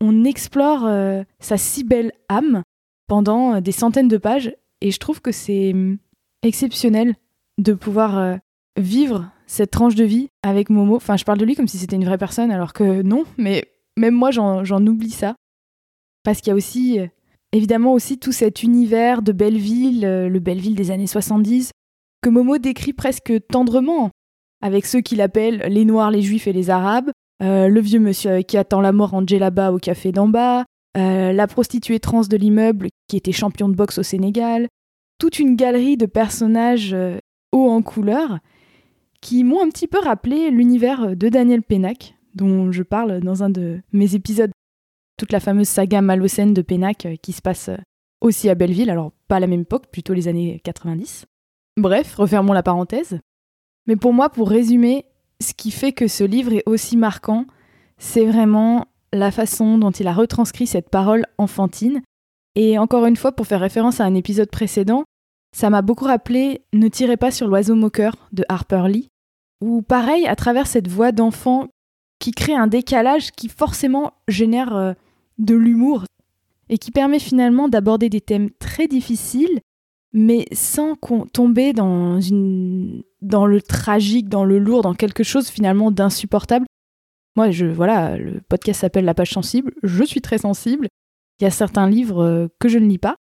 on 0.01 0.23
explore 0.23 0.85
euh, 0.85 1.23
sa 1.39 1.57
si 1.57 1.83
belle 1.83 2.11
âme 2.27 2.63
pendant 3.07 3.55
euh, 3.55 3.61
des 3.61 3.71
centaines 3.71 4.07
de 4.07 4.17
pages, 4.17 4.55
et 4.81 4.91
je 4.91 4.99
trouve 4.99 5.21
que 5.21 5.31
c'est 5.31 5.71
hum, 5.73 5.97
exceptionnel 6.43 7.15
de 7.57 7.73
pouvoir 7.73 8.17
euh, 8.17 8.35
vivre 8.77 9.29
cette 9.47 9.71
tranche 9.71 9.95
de 9.95 10.03
vie 10.03 10.29
avec 10.43 10.69
Momo. 10.69 10.95
Enfin, 10.95 11.17
je 11.17 11.25
parle 11.25 11.37
de 11.37 11.45
lui 11.45 11.55
comme 11.55 11.67
si 11.67 11.77
c'était 11.77 11.95
une 11.95 12.05
vraie 12.05 12.17
personne, 12.17 12.51
alors 12.51 12.73
que 12.73 13.01
non, 13.01 13.23
mais 13.37 13.65
même 13.97 14.15
moi, 14.15 14.31
j'en 14.31 14.85
oublie 14.85 15.11
ça. 15.11 15.35
Parce 16.23 16.39
qu'il 16.39 16.49
y 16.49 16.53
a 16.53 16.55
aussi, 16.55 16.99
euh, 16.99 17.07
évidemment, 17.51 17.93
aussi 17.93 18.17
tout 18.17 18.31
cet 18.31 18.63
univers 18.63 19.21
de 19.21 19.31
Belleville, 19.31 20.05
euh, 20.05 20.29
le 20.29 20.39
Belleville 20.39 20.75
des 20.75 20.91
années 20.91 21.07
70, 21.07 21.71
que 22.21 22.29
Momo 22.29 22.57
décrit 22.57 22.93
presque 22.93 23.33
tendrement, 23.47 24.11
avec 24.61 24.85
ceux 24.85 25.01
qu'il 25.01 25.21
appelle 25.21 25.63
les 25.67 25.85
Noirs, 25.85 26.11
les 26.11 26.21
Juifs 26.21 26.47
et 26.47 26.53
les 26.53 26.69
Arabes, 26.69 27.11
le 27.43 27.79
vieux 27.79 27.99
monsieur 27.99 28.43
qui 28.43 28.55
attend 28.55 28.81
la 28.81 28.91
mort 28.91 29.15
en 29.15 29.25
djellaba 29.25 29.71
au 29.71 29.79
café 29.79 30.11
d'en 30.11 30.27
bas, 30.27 30.65
la 30.93 31.47
prostituée 31.47 31.99
trans 31.99 32.21
de 32.21 32.37
l'immeuble 32.37 32.89
qui 33.07 33.17
était 33.17 33.31
champion 33.31 33.67
de 33.69 33.73
boxe 33.73 33.97
au 33.97 34.03
Sénégal, 34.03 34.67
toute 35.17 35.39
une 35.39 35.55
galerie 35.55 35.97
de 35.97 36.05
personnages 36.05 36.95
en 37.51 37.81
couleur 37.81 38.39
qui 39.21 39.43
m'ont 39.43 39.63
un 39.63 39.69
petit 39.69 39.87
peu 39.87 39.99
rappelé 39.99 40.49
l'univers 40.49 41.15
de 41.15 41.29
Daniel 41.29 41.61
Pénac, 41.61 42.15
dont 42.33 42.71
je 42.71 42.83
parle 42.83 43.21
dans 43.21 43.43
un 43.43 43.49
de 43.49 43.81
mes 43.93 44.15
épisodes. 44.15 44.51
Toute 45.17 45.31
la 45.31 45.39
fameuse 45.39 45.67
saga 45.67 46.01
malocène 46.01 46.53
de 46.53 46.61
Pénac 46.61 47.05
euh, 47.05 47.15
qui 47.21 47.31
se 47.31 47.41
passe 47.41 47.69
euh, 47.69 47.77
aussi 48.21 48.49
à 48.49 48.55
Belleville, 48.55 48.89
alors 48.89 49.11
pas 49.27 49.35
à 49.35 49.39
la 49.39 49.47
même 49.47 49.61
époque, 49.61 49.87
plutôt 49.91 50.13
les 50.13 50.27
années 50.27 50.59
90. 50.63 51.25
Bref, 51.77 52.15
refermons 52.15 52.53
la 52.53 52.63
parenthèse. 52.63 53.19
Mais 53.87 53.95
pour 53.95 54.13
moi, 54.13 54.29
pour 54.29 54.49
résumer, 54.49 55.05
ce 55.39 55.53
qui 55.53 55.71
fait 55.71 55.91
que 55.91 56.07
ce 56.07 56.23
livre 56.23 56.53
est 56.53 56.63
aussi 56.65 56.97
marquant, 56.97 57.45
c'est 57.97 58.25
vraiment 58.25 58.85
la 59.13 59.31
façon 59.31 59.77
dont 59.77 59.91
il 59.91 60.07
a 60.07 60.13
retranscrit 60.13 60.67
cette 60.67 60.89
parole 60.89 61.25
enfantine. 61.37 62.01
Et 62.55 62.77
encore 62.77 63.05
une 63.05 63.15
fois, 63.15 63.31
pour 63.31 63.47
faire 63.47 63.59
référence 63.59 63.99
à 63.99 64.05
un 64.05 64.15
épisode 64.15 64.49
précédent, 64.49 65.03
ça 65.55 65.69
m'a 65.69 65.81
beaucoup 65.81 66.05
rappelé 66.05 66.61
Ne 66.73 66.87
tirez 66.87 67.17
pas 67.17 67.31
sur 67.31 67.47
l'oiseau 67.47 67.75
moqueur 67.75 68.15
de 68.31 68.45
Harper 68.49 68.83
Lee, 68.87 69.09
ou 69.61 69.81
pareil, 69.81 70.27
à 70.27 70.35
travers 70.35 70.67
cette 70.67 70.87
voix 70.87 71.11
d'enfant 71.11 71.67
qui 72.19 72.31
crée 72.31 72.53
un 72.53 72.67
décalage 72.67 73.31
qui 73.31 73.49
forcément 73.49 74.13
génère 74.27 74.75
euh, 74.75 74.93
de 75.37 75.55
l'humour 75.55 76.05
et 76.69 76.77
qui 76.77 76.91
permet 76.91 77.19
finalement 77.19 77.67
d'aborder 77.67 78.09
des 78.09 78.21
thèmes 78.21 78.49
très 78.59 78.87
difficiles, 78.87 79.59
mais 80.13 80.45
sans 80.53 80.95
tomber 81.33 81.73
dans, 81.73 82.17
le 82.17 83.61
tragique, 83.61 84.29
dans 84.29 84.45
le 84.45 84.59
lourd, 84.59 84.81
dans 84.81 84.93
quelque 84.93 85.23
chose 85.23 85.49
finalement 85.49 85.91
d'insupportable. 85.91 86.65
Moi, 87.35 87.51
je, 87.51 87.65
voilà, 87.65 88.17
le 88.17 88.39
podcast 88.41 88.81
s'appelle 88.81 89.05
La 89.05 89.13
page 89.13 89.31
sensible, 89.31 89.73
je 89.83 90.03
suis 90.03 90.21
très 90.21 90.37
sensible. 90.37 90.87
Il 91.39 91.43
y 91.43 91.47
a 91.47 91.51
certains 91.51 91.89
livres 91.89 92.23
euh, 92.23 92.47
que 92.59 92.69
je 92.69 92.77
ne 92.77 92.87
lis 92.87 92.97
pas. 92.97 93.15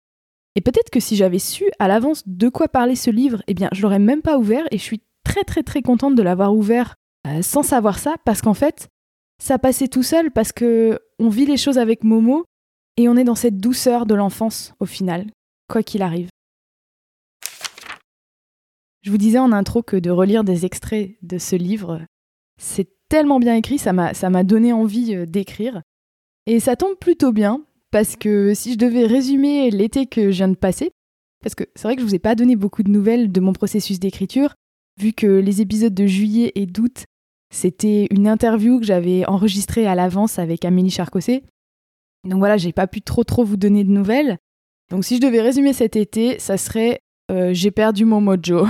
Et 0.57 0.62
peut-être 0.62 0.90
que 0.90 1.01
si 1.01 1.16
j'avais 1.16 1.38
su 1.38 1.64
à 1.79 1.87
l'avance 1.87 2.23
de 2.27 2.49
quoi 2.49 2.66
parler 2.66 2.97
ce 2.97 3.11
livre, 3.11 3.42
eh 3.47 3.55
bien, 3.55 3.69
je 3.73 3.83
l'aurais 3.83 3.99
même 3.99 4.23
pas 4.23 4.38
ouvert 4.38 4.64
et 4.71 4.79
je 4.79 4.83
suis 4.83 5.03
très 5.23 5.45
très 5.45 5.62
très 5.62 5.83
contente 5.83 6.14
de 6.14 6.23
l'avoir 6.23 6.55
ouvert 6.55 6.95
euh, 7.27 7.42
sans 7.42 7.62
savoir 7.62 7.99
ça 7.99 8.16
parce 8.25 8.40
qu'en 8.40 8.55
fait, 8.55 8.88
ça 9.38 9.59
passait 9.59 9.88
tout 9.88 10.03
seul 10.03 10.31
parce 10.31 10.53
que 10.53 10.99
on 11.19 11.29
vit 11.29 11.45
les 11.45 11.59
choses 11.59 11.77
avec 11.77 12.05
Momo 12.05 12.47
et 12.97 13.09
on 13.09 13.16
est 13.16 13.25
dans 13.25 13.35
cette 13.35 13.59
douceur 13.59 14.07
de 14.07 14.14
l'enfance 14.14 14.73
au 14.81 14.87
final, 14.87 15.27
quoi 15.69 15.83
qu'il 15.83 16.01
arrive. 16.01 16.29
Je 19.03 19.11
vous 19.11 19.19
disais 19.19 19.38
en 19.38 19.53
intro 19.53 19.83
que 19.83 19.97
de 19.97 20.11
relire 20.11 20.42
des 20.42 20.64
extraits 20.64 21.16
de 21.21 21.37
ce 21.37 21.55
livre, 21.55 22.01
c'est 22.59 22.88
tellement 23.11 23.38
bien 23.38 23.55
écrit, 23.55 23.79
ça 23.79 23.92
m'a 23.92 24.45
donné 24.45 24.73
envie 24.73 25.14
euh, 25.14 25.27
d'écrire. 25.27 25.83
Et 26.47 26.61
ça 26.61 26.77
tombe 26.77 26.97
plutôt 26.97 27.33
bien 27.33 27.62
parce 27.90 28.16
que 28.16 28.55
si 28.55 28.72
je 28.72 28.79
devais 28.79 29.07
résumer 29.07 29.70
l'été 29.70 30.07
que 30.07 30.31
je 30.31 30.37
viens 30.37 30.49
de 30.49 30.57
passer, 30.57 30.90
parce 31.42 31.55
que 31.55 31.64
c'est 31.75 31.85
vrai 31.85 31.96
que 31.96 32.03
je 32.03 32.07
vous 32.07 32.14
ai 32.14 32.18
pas 32.18 32.35
donné 32.35 32.57
beaucoup 32.57 32.83
de 32.83 32.90
nouvelles 32.90 33.31
de 33.31 33.40
mon 33.40 33.53
processus 33.53 34.01
d'écriture, 34.01 34.55
vu 35.01 35.12
que 35.12 35.27
les 35.27 35.61
épisodes 35.61 35.94
de 35.94 36.07
juillet 36.07 36.53
et 36.55 36.66
d'août, 36.66 37.05
c'était 37.51 38.07
une 38.11 38.27
interview 38.27 38.81
que 38.81 38.87
j'avais 38.87 39.27
enregistrée 39.27 39.87
à 39.87 39.94
l'avance 39.94 40.38
avec 40.38 40.64
Amélie 40.64 40.90
Charcosset. 40.90 41.42
Donc 42.25 42.38
voilà, 42.38 42.57
j'ai 42.57 42.72
pas 42.72 42.87
pu 42.87 43.03
trop 43.03 43.25
trop 43.25 43.44
vous 43.44 43.57
donner 43.57 43.85
de 43.85 43.90
nouvelles. 43.90 44.38
Donc 44.90 45.05
si 45.05 45.16
je 45.16 45.20
devais 45.20 45.40
résumer 45.40 45.72
cet 45.72 45.96
été, 45.96 46.38
ça 46.38 46.57
serait 46.57 47.01
euh, 47.31 47.53
j'ai 47.53 47.70
perdu 47.70 48.05
mon 48.05 48.20
mojo. 48.20 48.66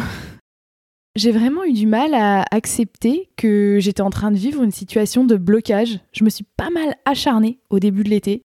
j'ai 1.16 1.32
vraiment 1.32 1.64
eu 1.64 1.72
du 1.72 1.86
mal 1.86 2.14
à 2.14 2.44
accepter 2.50 3.30
que 3.36 3.78
j'étais 3.80 4.02
en 4.02 4.10
train 4.10 4.30
de 4.30 4.36
vivre 4.36 4.62
une 4.62 4.70
situation 4.70 5.24
de 5.24 5.36
blocage. 5.36 6.00
Je 6.12 6.24
me 6.24 6.30
suis 6.30 6.46
pas 6.56 6.70
mal 6.70 6.94
acharnée 7.04 7.58
au 7.70 7.78
début 7.78 8.04
de 8.04 8.10
l'été. 8.10 8.42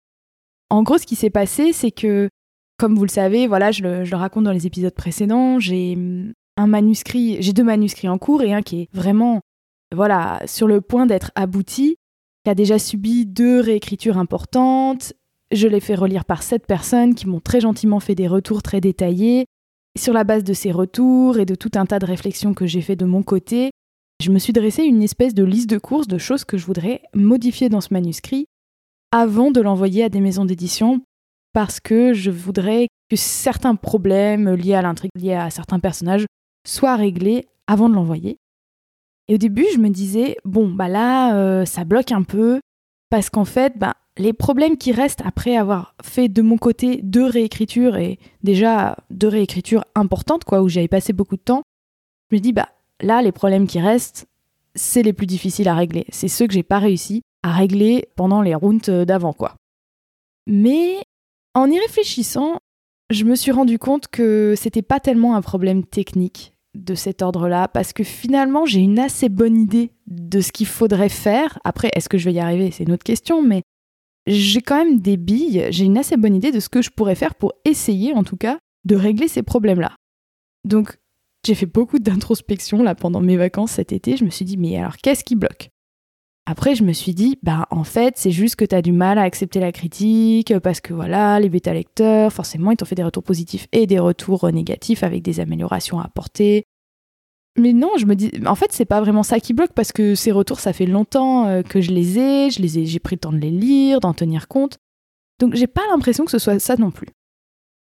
En 0.71 0.83
gros, 0.83 0.99
ce 0.99 1.07
qui 1.07 1.17
s'est 1.17 1.31
passé, 1.31 1.73
c'est 1.73 1.91
que, 1.91 2.29
comme 2.79 2.95
vous 2.97 3.05
le 3.05 3.11
savez, 3.11 3.47
voilà, 3.47 3.71
je 3.71 3.83
le, 3.83 4.17
raconte 4.17 4.45
dans 4.45 4.53
les 4.53 4.67
épisodes 4.67 4.95
précédents, 4.95 5.59
j'ai 5.59 5.97
un 6.57 6.67
manuscrit, 6.67 7.37
j'ai 7.41 7.53
deux 7.53 7.65
manuscrits 7.65 8.09
en 8.09 8.19
cours 8.19 8.43
et 8.43 8.53
un 8.53 8.63
qui 8.63 8.83
est 8.83 8.89
vraiment 8.93 9.41
voilà, 9.95 10.41
sur 10.47 10.67
le 10.67 10.81
point 10.81 11.07
d'être 11.07 11.31
abouti, 11.35 11.97
qui 12.45 12.51
a 12.51 12.55
déjà 12.55 12.79
subi 12.79 13.27
deux 13.27 13.61
réécritures 13.61 14.19
importantes. 14.19 15.13
Je 15.51 15.69
l'ai 15.69 15.81
fait 15.81 15.95
relire 15.95 16.25
par 16.25 16.43
sept 16.43 16.67
personnes 16.67 17.15
qui 17.15 17.29
m'ont 17.29 17.41
très 17.41 17.61
gentiment 17.61 18.01
fait 18.01 18.15
des 18.15 18.27
retours 18.27 18.63
très 18.63 18.81
détaillés. 18.81 19.47
Sur 19.97 20.13
la 20.13 20.25
base 20.25 20.43
de 20.43 20.53
ces 20.53 20.73
retours 20.73 21.39
et 21.39 21.45
de 21.45 21.55
tout 21.55 21.71
un 21.77 21.87
tas 21.87 22.01
de 22.01 22.07
réflexions 22.07 22.55
que 22.55 22.67
j'ai 22.67 22.81
fait 22.81 22.97
de 22.97 23.05
mon 23.05 23.23
côté, 23.23 23.71
je 24.21 24.31
me 24.31 24.39
suis 24.39 24.53
dressé 24.53 24.83
une 24.83 25.03
espèce 25.03 25.35
de 25.35 25.45
liste 25.45 25.71
de 25.71 25.79
courses 25.79 26.09
de 26.09 26.19
choses 26.19 26.45
que 26.45 26.59
je 26.59 26.67
voudrais 26.67 27.03
modifier 27.15 27.69
dans 27.69 27.81
ce 27.81 27.93
manuscrit 27.93 28.47
avant 29.15 29.53
de 29.53 29.61
l'envoyer 29.61 30.03
à 30.03 30.09
des 30.09 30.19
maisons 30.19 30.45
d'édition 30.45 31.01
parce 31.53 31.79
que 31.79 32.15
je 32.15 32.33
voudrais 32.33 32.89
que 33.09 33.15
certains 33.15 33.77
problèmes 33.77 34.55
liés 34.55 34.75
à 34.75 34.83
l'intrigue, 34.83 35.13
liés 35.15 35.35
à 35.35 35.51
certains 35.51 35.79
personnages, 35.79 36.27
soit 36.67 36.97
réglé 36.97 37.47
avant 37.69 37.89
de 37.89 37.95
l'envoyer. 37.95 38.39
Et 39.29 39.35
au 39.35 39.39
début, 39.39 39.67
je 39.73 39.79
me 39.79 39.89
disais, 39.89 40.37
bon, 40.45 40.69
bah 40.69 40.89
là, 40.89 41.37
euh, 41.37 41.65
ça 41.65 41.85
bloque 41.85 42.11
un 42.11 42.25
peu, 42.25 42.59
parce 43.09 43.31
qu'en 43.31 43.45
fait, 43.45 43.79
bah, 43.79 43.95
les 44.19 44.33
problèmes 44.33 44.77
qui 44.77 44.91
restent 44.91 45.23
après 45.25 45.57
avoir 45.57 45.95
fait 46.03 46.29
de 46.29 46.43
mon 46.43 46.59
côté 46.59 47.01
deux 47.05 47.27
réécritures, 47.27 47.97
et 47.97 48.19
déjà 48.43 48.97
deux 49.11 49.29
réécritures 49.29 49.85
importantes, 49.95 50.43
quoi, 50.43 50.61
où 50.61 50.69
j'avais 50.69 50.89
passé 50.89 51.13
beaucoup 51.13 51.37
de 51.37 51.43
temps, 51.43 51.63
je 52.33 52.37
me 52.37 52.41
dis, 52.41 52.53
bah 52.53 52.69
là, 53.01 53.23
les 53.23 53.33
problèmes 53.33 53.69
qui 53.69 53.79
restent, 53.79 54.27
c'est 54.75 55.05
les 55.05 55.13
plus 55.13 55.27
difficiles 55.27 55.69
à 55.69 55.77
régler. 55.77 56.05
C'est 56.09 56.27
ceux 56.27 56.49
que 56.49 56.53
j'ai 56.53 56.65
pas 56.65 56.81
réussi 56.81 57.23
à 57.45 57.53
régler 57.53 58.09
pendant 58.17 58.41
les 58.41 58.55
rounds 58.55 58.91
d'avant, 58.91 59.35
quoi. 59.35 59.55
Mais 60.47 60.97
en 61.55 61.71
y 61.71 61.79
réfléchissant, 61.79 62.59
je 63.11 63.25
me 63.25 63.37
suis 63.37 63.53
rendu 63.53 63.79
compte 63.79 64.09
que 64.09 64.55
c'était 64.57 64.83
pas 64.83 64.99
tellement 64.99 65.37
un 65.37 65.43
problème 65.43 65.85
technique 65.85 66.55
de 66.75 66.95
cet 66.95 67.23
ordre-là, 67.23 67.69
parce 67.69 67.93
que 67.93 68.03
finalement, 68.03 68.65
j'ai 68.65 68.81
une 68.81 68.99
assez 68.99 69.29
bonne 69.29 69.61
idée 69.61 69.93
de 70.07 70.41
ce 70.41 70.53
qu'il 70.53 70.67
faudrait 70.67 71.11
faire. 71.11 71.59
Après, 71.65 71.91
est-ce 71.95 72.09
que 72.09 72.19
je 72.19 72.25
vais 72.25 72.33
y 72.33 72.41
arriver? 72.41 72.71
C'est 72.71 72.85
une 72.85 72.93
autre 72.93 73.05
question, 73.05 73.43
mais 73.43 73.63
j'ai 74.27 74.63
quand 74.63 74.79
même 74.83 74.99
des 74.99 75.19
billes, 75.19 75.67
j'ai 75.69 75.85
une 75.85 75.99
assez 75.99 76.17
bonne 76.17 76.35
idée 76.35 76.51
de 76.51 76.61
ce 76.61 76.71
que 76.71 76.83
je 76.83 76.91
pourrais 76.91 77.15
faire 77.15 77.35
pour 77.35 77.53
essayer, 77.67 78.15
en 78.15 78.25
tout 78.25 78.39
cas, 78.39 78.59
de 78.87 78.97
régler 78.97 79.29
ces 79.29 79.43
problèmes-là. 79.43 79.95
Donc, 80.65 80.97
j'ai 81.47 81.55
fait 81.55 81.67
beaucoup 81.67 81.99
d'introspection 81.99 82.83
là 82.83 82.95
pendant 82.95 83.21
mes 83.21 83.37
vacances 83.37 83.73
cet 83.73 83.93
été. 83.93 84.17
Je 84.17 84.25
me 84.25 84.31
suis 84.31 84.47
dit, 84.47 84.57
mais 84.57 84.79
alors 84.79 84.97
qu'est-ce 84.97 85.25
qui 85.25 85.37
bloque? 85.37 85.69
Après, 86.47 86.75
je 86.75 86.85
me 86.85 86.93
suis 86.93 87.15
dit, 87.15 87.39
bah 87.43 87.67
en 87.71 87.85
fait, 87.85 88.15
c'est 88.19 88.31
juste 88.31 88.57
que 88.57 88.67
tu 88.67 88.75
as 88.75 88.83
du 88.83 88.93
mal 88.93 89.19
à 89.19 89.23
accepter 89.23 89.61
la 89.61 89.73
critique 89.73 90.59
parce 90.59 90.81
que 90.81 90.93
voilà, 90.93 91.41
les 91.41 91.49
bêta 91.49 91.73
lecteurs, 91.73 92.33
forcément, 92.33 92.71
ils 92.71 92.77
t'ont 92.77 92.85
fait 92.85 92.95
des 92.95 93.05
retours 93.05 93.23
positifs 93.23 93.67
et 93.73 93.87
des 93.87 93.99
retours 93.99 94.51
négatifs 94.53 95.03
avec 95.03 95.23
des 95.23 95.41
améliorations 95.41 96.01
à 96.01 96.05
apporter. 96.05 96.65
Mais 97.57 97.73
non, 97.73 97.93
je 97.97 98.05
me 98.05 98.15
dis, 98.15 98.31
en 98.47 98.57
fait, 98.57 98.73
c'est 98.73 98.85
pas 98.85 99.01
vraiment 99.01 99.23
ça 99.23 99.41
qui 99.41 99.55
bloque 99.55 99.73
parce 99.73 99.93
que 99.93 100.15
ces 100.15 100.33
retours, 100.33 100.61
ça 100.61 100.75
fait 100.75 100.87
longtemps 100.87 101.47
euh, 101.47 101.63
que 101.63 101.81
je 101.81 101.93
les 101.93 102.19
ai, 102.19 102.51
je 102.51 102.61
les 102.61 102.79
ai, 102.79 102.85
j'ai 102.85 102.99
pris 102.99 103.17
le 103.17 103.21
temps 103.21 103.33
de 103.33 103.39
les 103.39 103.51
lire, 103.51 104.01
d'en 104.01 104.13
tenir 104.13 104.49
compte. 104.49 104.77
Donc, 105.41 105.55
j'ai 105.55 105.69
pas 105.69 105.83
l'impression 105.91 106.25
que 106.25 106.31
ce 106.31 106.39
soit 106.39 106.59
ça 106.59 106.77
non 106.77 106.91
plus. 106.91 107.09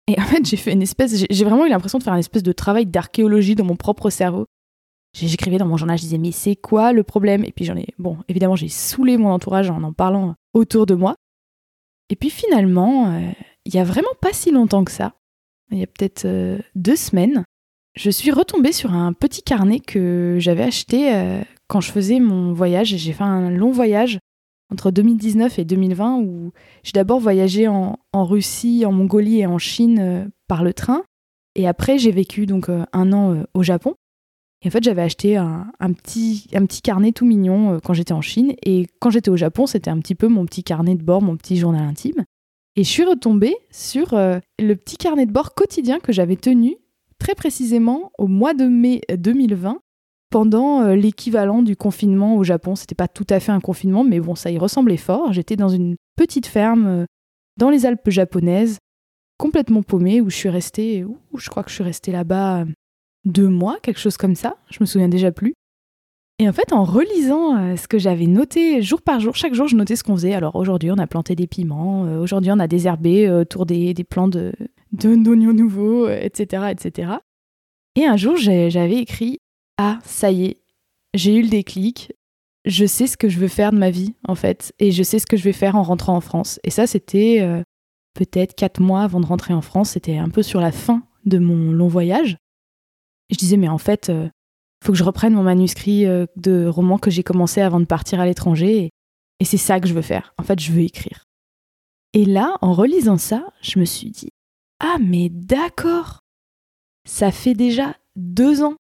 Et 0.08 0.20
en 0.20 0.24
fait, 0.24 0.44
j'ai 0.44 0.56
fait 0.56 0.72
une 0.72 0.82
espèce, 0.82 1.24
j'ai 1.30 1.44
vraiment 1.44 1.64
eu 1.64 1.70
l'impression 1.70 1.98
de 1.98 2.02
faire 2.02 2.12
une 2.12 2.18
espèce 2.18 2.42
de 2.42 2.52
travail 2.52 2.86
d'archéologie 2.86 3.54
dans 3.54 3.64
mon 3.64 3.76
propre 3.76 4.10
cerveau 4.10 4.46
J'écrivais 5.14 5.58
dans 5.58 5.66
mon 5.66 5.76
journal, 5.76 5.98
je 5.98 6.02
disais 6.02 6.18
mais 6.18 6.32
c'est 6.32 6.56
quoi 6.56 6.92
le 6.92 7.02
problème? 7.02 7.44
Et 7.44 7.52
puis 7.52 7.64
j'en 7.64 7.76
ai, 7.76 7.88
bon, 7.98 8.18
évidemment 8.28 8.56
j'ai 8.56 8.68
saoulé 8.68 9.18
mon 9.18 9.30
entourage 9.30 9.70
en 9.70 9.82
en 9.82 9.92
parlant 9.92 10.34
autour 10.54 10.86
de 10.86 10.94
moi. 10.94 11.16
Et 12.08 12.16
puis 12.16 12.30
finalement, 12.30 13.10
euh, 13.10 13.30
il 13.64 13.74
y 13.74 13.78
a 13.78 13.84
vraiment 13.84 14.12
pas 14.20 14.32
si 14.32 14.50
longtemps 14.50 14.84
que 14.84 14.90
ça, 14.90 15.14
il 15.70 15.78
y 15.78 15.82
a 15.82 15.86
peut-être 15.86 16.26
euh, 16.26 16.58
deux 16.74 16.96
semaines, 16.96 17.44
je 17.94 18.10
suis 18.10 18.30
retombée 18.30 18.72
sur 18.72 18.92
un 18.92 19.12
petit 19.12 19.42
carnet 19.42 19.80
que 19.80 20.36
j'avais 20.38 20.62
acheté 20.62 21.14
euh, 21.14 21.42
quand 21.68 21.80
je 21.80 21.90
faisais 21.90 22.20
mon 22.20 22.52
voyage. 22.52 22.88
J'ai 22.88 23.12
fait 23.12 23.24
un 23.24 23.50
long 23.50 23.70
voyage 23.70 24.18
entre 24.70 24.90
2019 24.90 25.58
et 25.58 25.64
2020 25.64 26.20
où 26.20 26.52
j'ai 26.82 26.92
d'abord 26.92 27.20
voyagé 27.20 27.68
en, 27.68 27.98
Russie, 28.14 28.84
en 28.86 28.92
Mongolie 28.92 29.40
et 29.40 29.46
en 29.46 29.58
Chine 29.58 30.30
par 30.48 30.64
le 30.64 30.72
train. 30.72 31.02
Et 31.54 31.68
après, 31.68 31.98
j'ai 31.98 32.12
vécu 32.12 32.46
donc 32.46 32.70
un 32.70 33.12
an 33.12 33.44
au 33.52 33.62
Japon. 33.62 33.94
Et 34.62 34.68
en 34.68 34.70
fait, 34.70 34.82
j'avais 34.84 35.02
acheté 35.02 35.36
un, 35.36 35.66
petit, 35.92 36.48
carnet 36.82 37.12
tout 37.12 37.26
mignon 37.26 37.80
quand 37.82 37.94
j'étais 37.94 38.12
en 38.12 38.20
Chine. 38.20 38.54
Et 38.64 38.86
quand 39.00 39.10
j'étais 39.10 39.30
au 39.30 39.36
Japon, 39.36 39.66
c'était 39.66 39.90
un 39.90 39.98
petit 39.98 40.14
peu 40.14 40.28
mon 40.28 40.46
petit 40.46 40.62
carnet 40.62 40.94
de 40.94 41.02
bord, 41.02 41.20
mon 41.20 41.36
petit 41.36 41.56
journal 41.56 41.82
intime. 41.82 42.24
Et 42.76 42.84
je 42.84 42.88
suis 42.88 43.04
retombée 43.04 43.56
sur 43.70 44.14
euh, 44.14 44.38
le 44.58 44.74
petit 44.76 44.96
carnet 44.96 45.26
de 45.26 45.32
bord 45.32 45.54
quotidien 45.54 45.98
que 45.98 46.12
j'avais 46.12 46.36
tenu 46.36 46.76
très 47.18 47.34
précisément 47.34 48.10
au 48.18 48.26
mois 48.26 48.54
de 48.54 48.64
mai 48.64 49.02
2020 49.14 49.78
pendant 50.30 50.80
euh, 50.80 50.94
l'équivalent 50.94 51.62
du 51.62 51.76
confinement 51.76 52.36
au 52.36 52.44
Japon. 52.44 52.74
C'était 52.74 52.94
pas 52.94 53.08
tout 53.08 53.26
à 53.28 53.40
fait 53.40 53.52
un 53.52 53.60
confinement, 53.60 54.04
mais 54.04 54.20
bon, 54.20 54.34
ça 54.34 54.50
y 54.50 54.56
ressemblait 54.56 54.96
fort. 54.96 55.32
J'étais 55.32 55.56
dans 55.56 55.68
une 55.68 55.96
petite 56.16 56.46
ferme 56.46 56.86
euh, 56.86 57.04
dans 57.58 57.68
les 57.68 57.84
Alpes 57.84 58.08
japonaises, 58.08 58.78
complètement 59.38 59.82
paumée, 59.82 60.22
où 60.22 60.30
je 60.30 60.36
suis 60.36 60.48
restée, 60.48 61.04
je 61.36 61.50
crois 61.50 61.62
que 61.62 61.68
je 61.68 61.74
suis 61.74 61.84
restée 61.84 62.12
là-bas 62.12 62.64
deux 63.24 63.48
mois, 63.48 63.78
quelque 63.82 64.00
chose 64.00 64.16
comme 64.16 64.34
ça. 64.34 64.56
Je 64.70 64.78
me 64.80 64.86
souviens 64.86 65.08
déjà 65.08 65.32
plus. 65.32 65.54
Et 66.38 66.48
en 66.48 66.52
fait, 66.52 66.72
en 66.72 66.82
relisant 66.82 67.56
euh, 67.56 67.76
ce 67.76 67.86
que 67.86 67.98
j'avais 67.98 68.26
noté 68.26 68.82
jour 68.82 69.00
par 69.00 69.20
jour, 69.20 69.36
chaque 69.36 69.54
jour, 69.54 69.68
je 69.68 69.76
notais 69.76 69.94
ce 69.94 70.02
qu'on 70.02 70.16
faisait. 70.16 70.34
Alors 70.34 70.56
aujourd'hui, 70.56 70.90
on 70.90 70.98
a 70.98 71.06
planté 71.06 71.36
des 71.36 71.46
piments, 71.46 72.04
euh, 72.06 72.18
aujourd'hui, 72.18 72.50
on 72.50 72.58
a 72.58 72.66
désherbé 72.66 73.28
euh, 73.28 73.42
autour 73.42 73.64
des, 73.64 73.94
des 73.94 74.04
plants 74.04 74.28
de, 74.28 74.52
d'oignons 74.90 75.52
nouveaux, 75.52 76.08
etc., 76.08 76.64
etc. 76.70 77.12
Et 77.94 78.06
un 78.06 78.16
jour, 78.16 78.36
j'avais 78.36 78.96
écrit 78.96 79.38
Ah, 79.78 80.00
ça 80.04 80.32
y 80.32 80.46
est, 80.46 80.60
j'ai 81.14 81.36
eu 81.36 81.42
le 81.42 81.48
déclic, 81.48 82.12
je 82.64 82.86
sais 82.86 83.06
ce 83.06 83.16
que 83.16 83.28
je 83.28 83.38
veux 83.38 83.48
faire 83.48 83.70
de 83.70 83.78
ma 83.78 83.90
vie, 83.90 84.14
en 84.26 84.34
fait, 84.34 84.72
et 84.80 84.90
je 84.90 85.02
sais 85.04 85.20
ce 85.20 85.26
que 85.26 85.36
je 85.36 85.44
vais 85.44 85.52
faire 85.52 85.76
en 85.76 85.82
rentrant 85.82 86.16
en 86.16 86.20
France. 86.20 86.58
Et 86.64 86.70
ça, 86.70 86.88
c'était 86.88 87.62
peut-être 88.14 88.54
quatre 88.54 88.80
mois 88.80 89.02
avant 89.02 89.20
de 89.20 89.26
rentrer 89.26 89.54
en 89.54 89.62
France, 89.62 89.90
c'était 89.90 90.16
un 90.16 90.28
peu 90.28 90.42
sur 90.42 90.60
la 90.60 90.72
fin 90.72 91.02
de 91.24 91.38
mon 91.38 91.70
long 91.70 91.88
voyage. 91.88 92.36
Je 93.30 93.36
disais, 93.36 93.56
mais 93.56 93.68
en 93.68 93.78
fait, 93.78 94.10
faut 94.82 94.92
que 94.92 94.98
je 94.98 95.04
reprenne 95.04 95.34
mon 95.34 95.44
manuscrit 95.44 96.06
euh, 96.06 96.26
de 96.36 96.66
roman 96.66 96.98
que 96.98 97.10
j'ai 97.10 97.22
commencé 97.22 97.60
avant 97.60 97.78
de 97.78 97.84
partir 97.84 98.20
à 98.20 98.26
l'étranger. 98.26 98.90
Et, 99.40 99.44
c'est 99.44 99.56
ça 99.56 99.80
que 99.80 99.88
je 99.88 99.94
veux 99.94 100.02
faire. 100.02 100.34
En 100.38 100.42
fait, 100.42 100.60
je 100.60 100.72
veux 100.72 100.82
écrire. 100.82 101.24
Et 102.12 102.24
là, 102.24 102.56
en 102.60 102.72
relisant 102.74 103.18
ça, 103.18 103.52
je 103.60 103.78
me 103.78 103.84
suis 103.84 104.10
dit 104.10 104.30
Ah, 104.80 104.98
mais 105.00 105.28
d'accord 105.30 106.20
Ça 107.08 107.32
fait 107.32 107.54
déjà 107.54 107.96
deux 108.16 108.62
ans. 108.62 108.76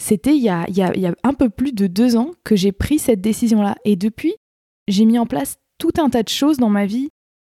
C'était 0.00 0.36
il, 0.36 0.42
y 0.42 0.48
a, 0.48 0.66
il 0.68 0.76
y 0.76 1.06
a 1.06 1.14
un 1.22 1.34
peu 1.34 1.48
plus 1.48 1.72
de 1.72 1.86
deux 1.86 2.16
ans 2.16 2.32
que 2.42 2.56
j'ai 2.56 2.72
pris 2.72 2.98
cette 2.98 3.20
décision-là. 3.20 3.76
Et 3.84 3.94
depuis, 3.94 4.34
j'ai 4.88 5.04
mis 5.04 5.18
en 5.18 5.26
place 5.26 5.58
tout 5.78 5.92
un 5.98 6.10
tas 6.10 6.24
de 6.24 6.28
choses 6.28 6.56
dans 6.56 6.70
ma 6.70 6.86
vie, 6.86 7.10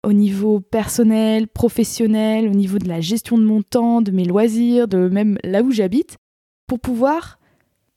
au 0.07 0.13
niveau 0.13 0.61
personnel, 0.61 1.49
professionnel, 1.49 2.47
au 2.47 2.53
niveau 2.53 2.77
de 2.77 2.87
la 2.87 3.01
gestion 3.01 3.37
de 3.37 3.43
mon 3.43 3.61
temps, 3.61 4.01
de 4.01 4.11
mes 4.11 4.23
loisirs, 4.23 4.87
de 4.87 5.09
même 5.09 5.37
là 5.43 5.61
où 5.63 5.69
j'habite, 5.69 6.15
pour 6.65 6.79
pouvoir 6.79 7.39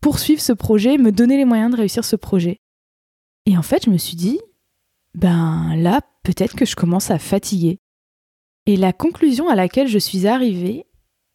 poursuivre 0.00 0.40
ce 0.40 0.52
projet, 0.52 0.98
me 0.98 1.12
donner 1.12 1.36
les 1.36 1.44
moyens 1.44 1.70
de 1.70 1.76
réussir 1.76 2.04
ce 2.04 2.16
projet. 2.16 2.56
Et 3.46 3.56
en 3.56 3.62
fait, 3.62 3.84
je 3.84 3.90
me 3.90 3.96
suis 3.96 4.16
dit, 4.16 4.40
ben 5.14 5.76
là, 5.76 6.00
peut-être 6.24 6.56
que 6.56 6.64
je 6.64 6.74
commence 6.74 7.12
à 7.12 7.20
fatiguer. 7.20 7.78
Et 8.66 8.76
la 8.76 8.92
conclusion 8.92 9.48
à 9.48 9.54
laquelle 9.54 9.86
je 9.86 9.98
suis 9.98 10.26
arrivée, 10.26 10.86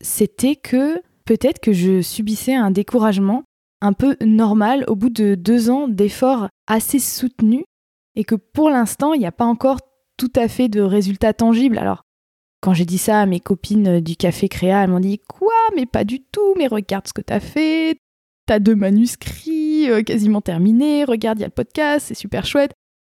c'était 0.01 0.57
que 0.57 1.01
peut-être 1.23 1.59
que 1.59 1.71
je 1.71 2.01
subissais 2.01 2.53
un 2.53 2.71
découragement 2.71 3.45
un 3.79 3.93
peu 3.93 4.17
normal 4.19 4.83
au 4.89 4.97
bout 4.97 5.09
de 5.09 5.35
deux 5.35 5.69
ans 5.69 5.87
d'efforts 5.87 6.49
assez 6.67 6.99
soutenus 6.99 7.63
et 8.17 8.25
que 8.25 8.35
pour 8.35 8.69
l'instant, 8.69 9.13
il 9.13 9.19
n'y 9.19 9.25
a 9.25 9.31
pas 9.31 9.45
encore 9.45 9.79
tout 10.17 10.31
à 10.35 10.47
fait 10.47 10.69
de 10.69 10.81
résultats 10.81 11.33
tangibles. 11.33 11.77
Alors, 11.77 12.03
quand 12.61 12.73
j'ai 12.73 12.85
dit 12.85 12.97
ça 12.97 13.21
à 13.21 13.25
mes 13.25 13.39
copines 13.39 13.99
du 13.99 14.15
café 14.15 14.49
Créa, 14.49 14.83
elles 14.83 14.89
m'ont 14.89 14.99
dit 14.99 15.19
Quoi 15.19 15.53
Mais 15.75 15.85
pas 15.85 16.03
du 16.03 16.21
tout, 16.21 16.55
mais 16.57 16.67
regarde 16.67 17.07
ce 17.07 17.13
que 17.13 17.21
t'as 17.21 17.39
fait, 17.39 17.97
t'as 18.45 18.59
deux 18.59 18.75
manuscrits 18.75 19.89
euh, 19.89 20.01
quasiment 20.01 20.41
terminés, 20.41 21.03
regarde, 21.03 21.39
il 21.39 21.41
y 21.41 21.45
a 21.45 21.47
le 21.47 21.53
podcast, 21.53 22.07
c'est 22.07 22.15
super 22.15 22.45
chouette. 22.45 22.73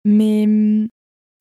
Mais 0.04 0.46
hum, 0.46 0.88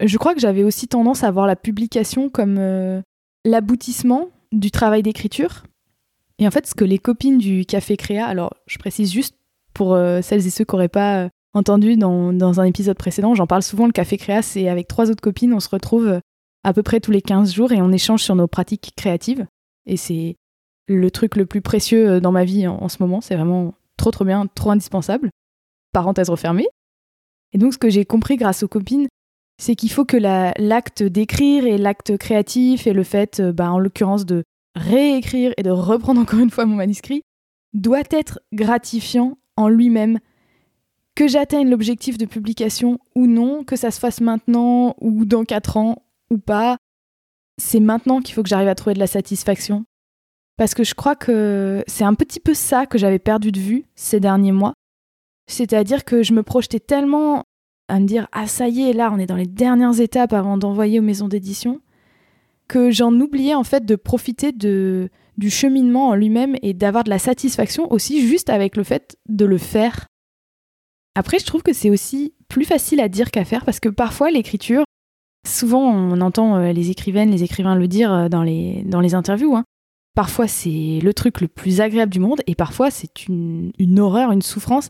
je 0.03 0.19
crois 0.19 0.35
que 0.35 0.40
j'avais 0.40 0.64
aussi 0.64 0.88
tendance 0.88 1.25
à 1.25 1.31
voir 1.31 1.47
la 1.47 1.57
publication 1.57 2.29
comme 2.29 2.57
euh, 2.59 3.01
l'aboutissement 3.45 4.31
du 4.53 4.71
travail 4.71 5.03
d'écriture. 5.03 5.64
Et 6.38 6.47
en 6.47 6.51
fait, 6.51 6.67
ce 6.67 6.75
que 6.75 6.85
les 6.85 6.99
copines 6.99 7.38
du 7.38 7.64
Café 7.64 7.97
Créa, 7.97 8.27
alors 8.27 8.55
je 8.67 8.79
précise 8.79 9.12
juste 9.12 9.37
pour 9.73 9.95
euh, 9.95 10.21
celles 10.21 10.47
et 10.47 10.51
ceux 10.51 10.64
qui 10.64 10.75
n'auraient 10.75 10.88
pas 10.88 11.29
entendu 11.55 11.97
dans, 11.97 12.33
dans, 12.33 12.61
un 12.61 12.64
épisode 12.64 12.97
précédent, 12.97 13.35
j'en 13.35 13.47
parle 13.47 13.62
souvent, 13.62 13.87
le 13.87 13.93
Café 13.93 14.17
Créa, 14.17 14.43
c'est 14.43 14.69
avec 14.69 14.88
trois 14.88 15.11
autres 15.11 15.23
copines, 15.23 15.55
on 15.55 15.61
se 15.61 15.69
retrouve 15.69 16.21
à 16.64 16.73
peu 16.73 16.83
près 16.83 17.01
tous 17.01 17.11
les 17.11 17.23
15 17.23 17.53
jours 17.53 17.73
et 17.73 17.81
on 17.81 17.93
échange 17.93 18.23
sur 18.23 18.35
nos 18.35 18.49
pratiques 18.49 18.93
créatives. 18.97 19.47
Et 19.87 19.97
c'est 19.97 20.37
le 20.88 21.11
truc 21.11 21.37
le 21.37 21.47
plus 21.47 21.61
précieux 21.61 22.09
euh, 22.09 22.21
dans 22.21 22.33
ma 22.33 22.45
vie 22.45 22.67
en, 22.67 22.88
ce 22.88 22.97
moment. 23.01 23.21
C'est 23.21 23.37
vraiment 23.37 23.75
trop 23.97 24.11
trop 24.11 24.25
bien, 24.25 24.47
trop 24.47 24.71
indispensable. 24.71 25.31
Parenthèse 25.93 26.31
refermée. 26.31 26.67
Et 27.53 27.59
donc 27.59 27.75
ce 27.75 27.79
que 27.79 27.90
j'ai 27.90 28.05
compris 28.05 28.37
grâce 28.37 28.62
aux 28.62 28.69
copines, 28.69 29.07
c'est 29.62 29.77
qu'il 29.77 29.90
faut 29.90 30.05
que 30.05 30.17
l'acte 30.17 31.03
d'écrire 31.03 31.64
et 31.67 31.79
l'acte 31.79 32.17
créatif 32.17 32.87
et 32.87 32.93
le 32.93 33.05
fait, 33.05 33.40
euh, 33.40 33.53
bah, 33.53 33.71
en 33.71 33.79
l'occurrence, 33.79 34.27
de 34.27 34.43
réécrire 34.75 35.53
et 35.57 35.62
de 35.62 35.71
reprendre 35.71 36.21
encore 36.23 36.40
une 36.40 36.51
fois 36.51 36.67
mon 36.67 36.77
manuscrit, 36.77 37.23
doit 37.73 38.03
être 38.11 38.40
gratifiant 38.53 39.38
en 39.57 39.69
lui-même. 39.69 40.19
Que 41.14 41.29
j'atteigne 41.29 41.70
l'objectif 41.70 42.18
de 42.18 42.27
publication 42.27 42.98
ou 43.14 43.27
non, 43.27 43.64
que 43.64 43.77
ça 43.77 43.90
se 43.90 44.00
fasse 44.00 44.20
maintenant 44.20 44.96
ou 45.00 45.24
dans 45.24 45.44
4 45.44 45.77
ans 45.77 46.03
ou 46.31 46.38
pas, 46.38 46.77
c'est 47.57 47.81
maintenant 47.81 48.20
qu'il 48.20 48.35
faut 48.35 48.42
que 48.42 48.48
j'arrive 48.48 48.68
à 48.68 48.74
trouver 48.74 48.94
de 48.94 48.98
la 48.98 49.07
satisfaction 49.07 49.85
parce 50.57 50.74
que 50.74 50.85
je 50.85 50.94
crois 50.94 51.16
que 51.16 51.83
c'est 51.87 52.05
un 52.05 52.14
petit 52.14 52.40
peu 52.40 52.55
ça 52.55 52.87
que 52.87 52.98
j'avais 52.98 53.18
perdu 53.18 53.53
de 53.53 53.59
vue 53.59 53.85
ces 53.94 54.20
derniers 54.20 54.53
mois. 54.53 54.74
C'est-à-dire 55.46 56.05
que 56.05 56.22
je 56.22 56.33
me 56.33 56.42
projetais 56.42 56.81
tellement 56.81 57.44
à 57.88 58.00
me 58.00 58.07
dire 58.07 58.29
Ah, 58.33 58.46
ça 58.46 58.68
y 58.68 58.83
est, 58.83 58.92
là, 58.92 59.11
on 59.12 59.18
est 59.18 59.27
dans 59.27 59.37
les 59.37 59.46
dernières 59.46 60.00
étapes 60.00 60.33
avant 60.33 60.57
d'envoyer 60.57 61.00
aux 61.00 61.03
maisons 61.03 61.29
d'édition, 61.29 61.81
que 62.68 62.90
j'en 62.90 63.12
oubliais 63.12 63.55
en 63.55 63.64
fait 63.64 63.85
de 63.85 63.96
profiter 63.96 64.53
de, 64.53 65.11
du 65.37 65.50
cheminement 65.50 66.09
en 66.09 66.14
lui-même 66.14 66.57
et 66.62 66.72
d'avoir 66.72 67.05
de 67.05 67.11
la 67.11 67.18
satisfaction 67.18 67.92
aussi 67.92 68.27
juste 68.27 68.48
avec 68.48 68.77
le 68.77 68.85
fait 68.85 69.16
de 69.29 69.44
le 69.44 69.59
faire. 69.59 70.07
Après, 71.14 71.38
je 71.38 71.46
trouve 71.46 71.62
que 71.62 71.72
c'est 71.72 71.90
aussi 71.90 72.35
plus 72.48 72.64
facile 72.64 73.00
à 73.00 73.09
dire 73.09 73.31
qu'à 73.31 73.44
faire 73.44 73.64
parce 73.64 73.81
que 73.81 73.88
parfois 73.88 74.31
l'écriture, 74.31 74.85
souvent 75.46 75.83
on 75.83 76.20
entend 76.20 76.57
euh, 76.57 76.72
les 76.72 76.90
écrivaines, 76.90 77.31
les 77.31 77.42
écrivains 77.42 77.77
le 77.77 77.88
dire 77.88 78.12
euh, 78.12 78.29
dans 78.29 78.42
les, 78.42 78.83
dans 78.85 79.00
les 79.00 79.14
interviews, 79.14 79.55
hein, 79.55 79.64
Parfois, 80.14 80.46
c'est 80.46 81.00
le 81.03 81.12
truc 81.12 81.40
le 81.40 81.48
plus 81.48 81.81
agréable 81.81 82.12
du 82.12 82.20
monde 82.20 82.40
et 82.46 82.55
parfois, 82.55 82.90
c'est 82.90 83.27
une, 83.27 83.72
horreur, 83.98 84.31
une 84.31 84.42
souffrance. 84.42 84.88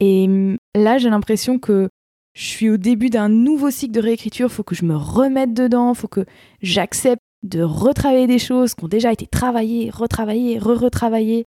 Et 0.00 0.24
hum, 0.26 0.56
là, 0.74 0.98
j'ai 0.98 1.08
l'impression 1.08 1.58
que 1.58 1.88
je 2.34 2.44
suis 2.44 2.68
au 2.68 2.76
début 2.76 3.10
d'un 3.10 3.28
nouveau 3.28 3.70
cycle 3.70 3.94
de 3.94 4.00
réécriture. 4.00 4.48
Il 4.48 4.52
faut 4.52 4.64
que 4.64 4.74
je 4.74 4.84
me 4.84 4.96
remette 4.96 5.54
dedans, 5.54 5.92
il 5.92 5.96
faut 5.96 6.08
que 6.08 6.26
j'accepte 6.62 7.22
de 7.44 7.62
retravailler 7.62 8.26
des 8.26 8.38
choses 8.38 8.74
qui 8.74 8.84
ont 8.84 8.88
déjà 8.88 9.12
été 9.12 9.26
travaillées, 9.26 9.88
retravaillées, 9.88 10.58
re-retravaillées. 10.58 11.44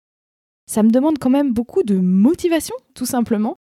Ça 0.70 0.84
me 0.84 0.90
demande 0.90 1.18
quand 1.18 1.28
même 1.28 1.52
beaucoup 1.52 1.82
de 1.82 1.98
motivation, 1.98 2.74
tout 2.94 3.04
simplement. 3.04 3.56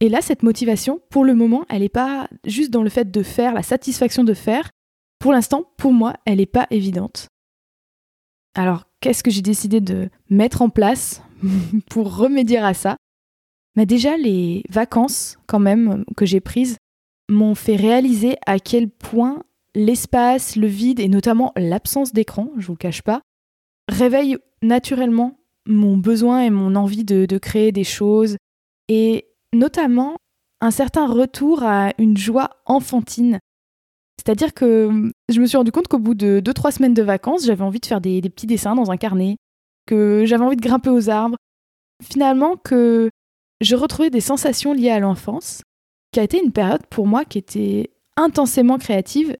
Et 0.00 0.08
là, 0.08 0.20
cette 0.20 0.42
motivation, 0.42 1.00
pour 1.10 1.24
le 1.24 1.34
moment, 1.34 1.64
elle 1.68 1.80
n'est 1.80 1.88
pas 1.88 2.28
juste 2.44 2.70
dans 2.70 2.82
le 2.82 2.90
fait 2.90 3.10
de 3.10 3.22
faire, 3.22 3.54
la 3.54 3.62
satisfaction 3.62 4.24
de 4.24 4.34
faire. 4.34 4.70
Pour 5.18 5.32
l'instant, 5.32 5.64
pour 5.78 5.92
moi, 5.92 6.14
elle 6.26 6.38
n'est 6.38 6.46
pas 6.46 6.66
évidente. 6.70 7.28
Alors, 8.54 8.84
qu'est-ce 9.00 9.22
que 9.22 9.30
j'ai 9.30 9.42
décidé 9.42 9.80
de 9.80 10.10
mettre 10.28 10.62
en 10.62 10.68
place 10.68 11.22
pour 11.90 12.16
remédier 12.16 12.58
à 12.58 12.74
ça? 12.74 12.96
Bah, 13.74 13.86
Déjà, 13.86 14.16
les 14.18 14.64
vacances, 14.68 15.38
quand 15.46 15.58
même, 15.58 16.04
que 16.16 16.26
j'ai 16.26 16.40
prises, 16.40 16.76
m'ont 17.30 17.54
fait 17.54 17.76
réaliser 17.76 18.36
à 18.46 18.58
quel 18.58 18.90
point 18.90 19.42
l'espace, 19.74 20.56
le 20.56 20.66
vide 20.66 21.00
et 21.00 21.08
notamment 21.08 21.52
l'absence 21.56 22.12
d'écran, 22.12 22.50
je 22.56 22.66
vous 22.66 22.72
le 22.74 22.78
cache 22.78 23.02
pas, 23.02 23.20
réveillent 23.88 24.38
naturellement 24.62 25.38
mon 25.66 25.96
besoin 25.96 26.42
et 26.42 26.50
mon 26.50 26.76
envie 26.76 27.04
de, 27.04 27.26
de 27.26 27.38
créer 27.38 27.72
des 27.72 27.84
choses 27.84 28.36
et 28.88 29.26
notamment 29.56 30.16
un 30.60 30.70
certain 30.70 31.06
retour 31.06 31.62
à 31.62 31.92
une 31.98 32.16
joie 32.16 32.50
enfantine 32.64 33.38
c'est-à-dire 34.26 34.54
que 34.54 34.86
hum, 34.86 35.12
je 35.28 35.40
me 35.40 35.46
suis 35.46 35.56
rendu 35.56 35.70
compte 35.70 35.88
qu'au 35.88 35.98
bout 35.98 36.14
de 36.14 36.40
2-3 36.44 36.72
semaines 36.72 36.94
de 36.94 37.02
vacances, 37.02 37.46
j'avais 37.46 37.62
envie 37.62 37.80
de 37.80 37.86
faire 37.86 38.00
des, 38.00 38.20
petits 38.22 38.46
dessins 38.46 38.74
dans 38.74 38.90
un 38.90 38.96
carnet, 38.96 39.36
que 39.86 40.24
j'avais 40.26 40.44
envie 40.44 40.56
de 40.56 40.62
grimper 40.62 40.90
aux 40.90 41.10
arbres, 41.10 41.36
finalement 42.02 42.56
que 42.56 43.10
je 43.60 43.76
retrouvais 43.76 44.10
des 44.10 44.20
sensations 44.20 44.72
liées 44.72 44.90
à 44.90 44.98
l'enfance, 44.98 45.62
qui 46.12 46.20
a 46.20 46.24
été 46.24 46.42
une 46.42 46.52
période 46.52 46.84
pour 46.86 47.06
moi 47.06 47.24
qui 47.24 47.38
était 47.38 47.90
intensément 48.16 48.78
créative, 48.78 49.36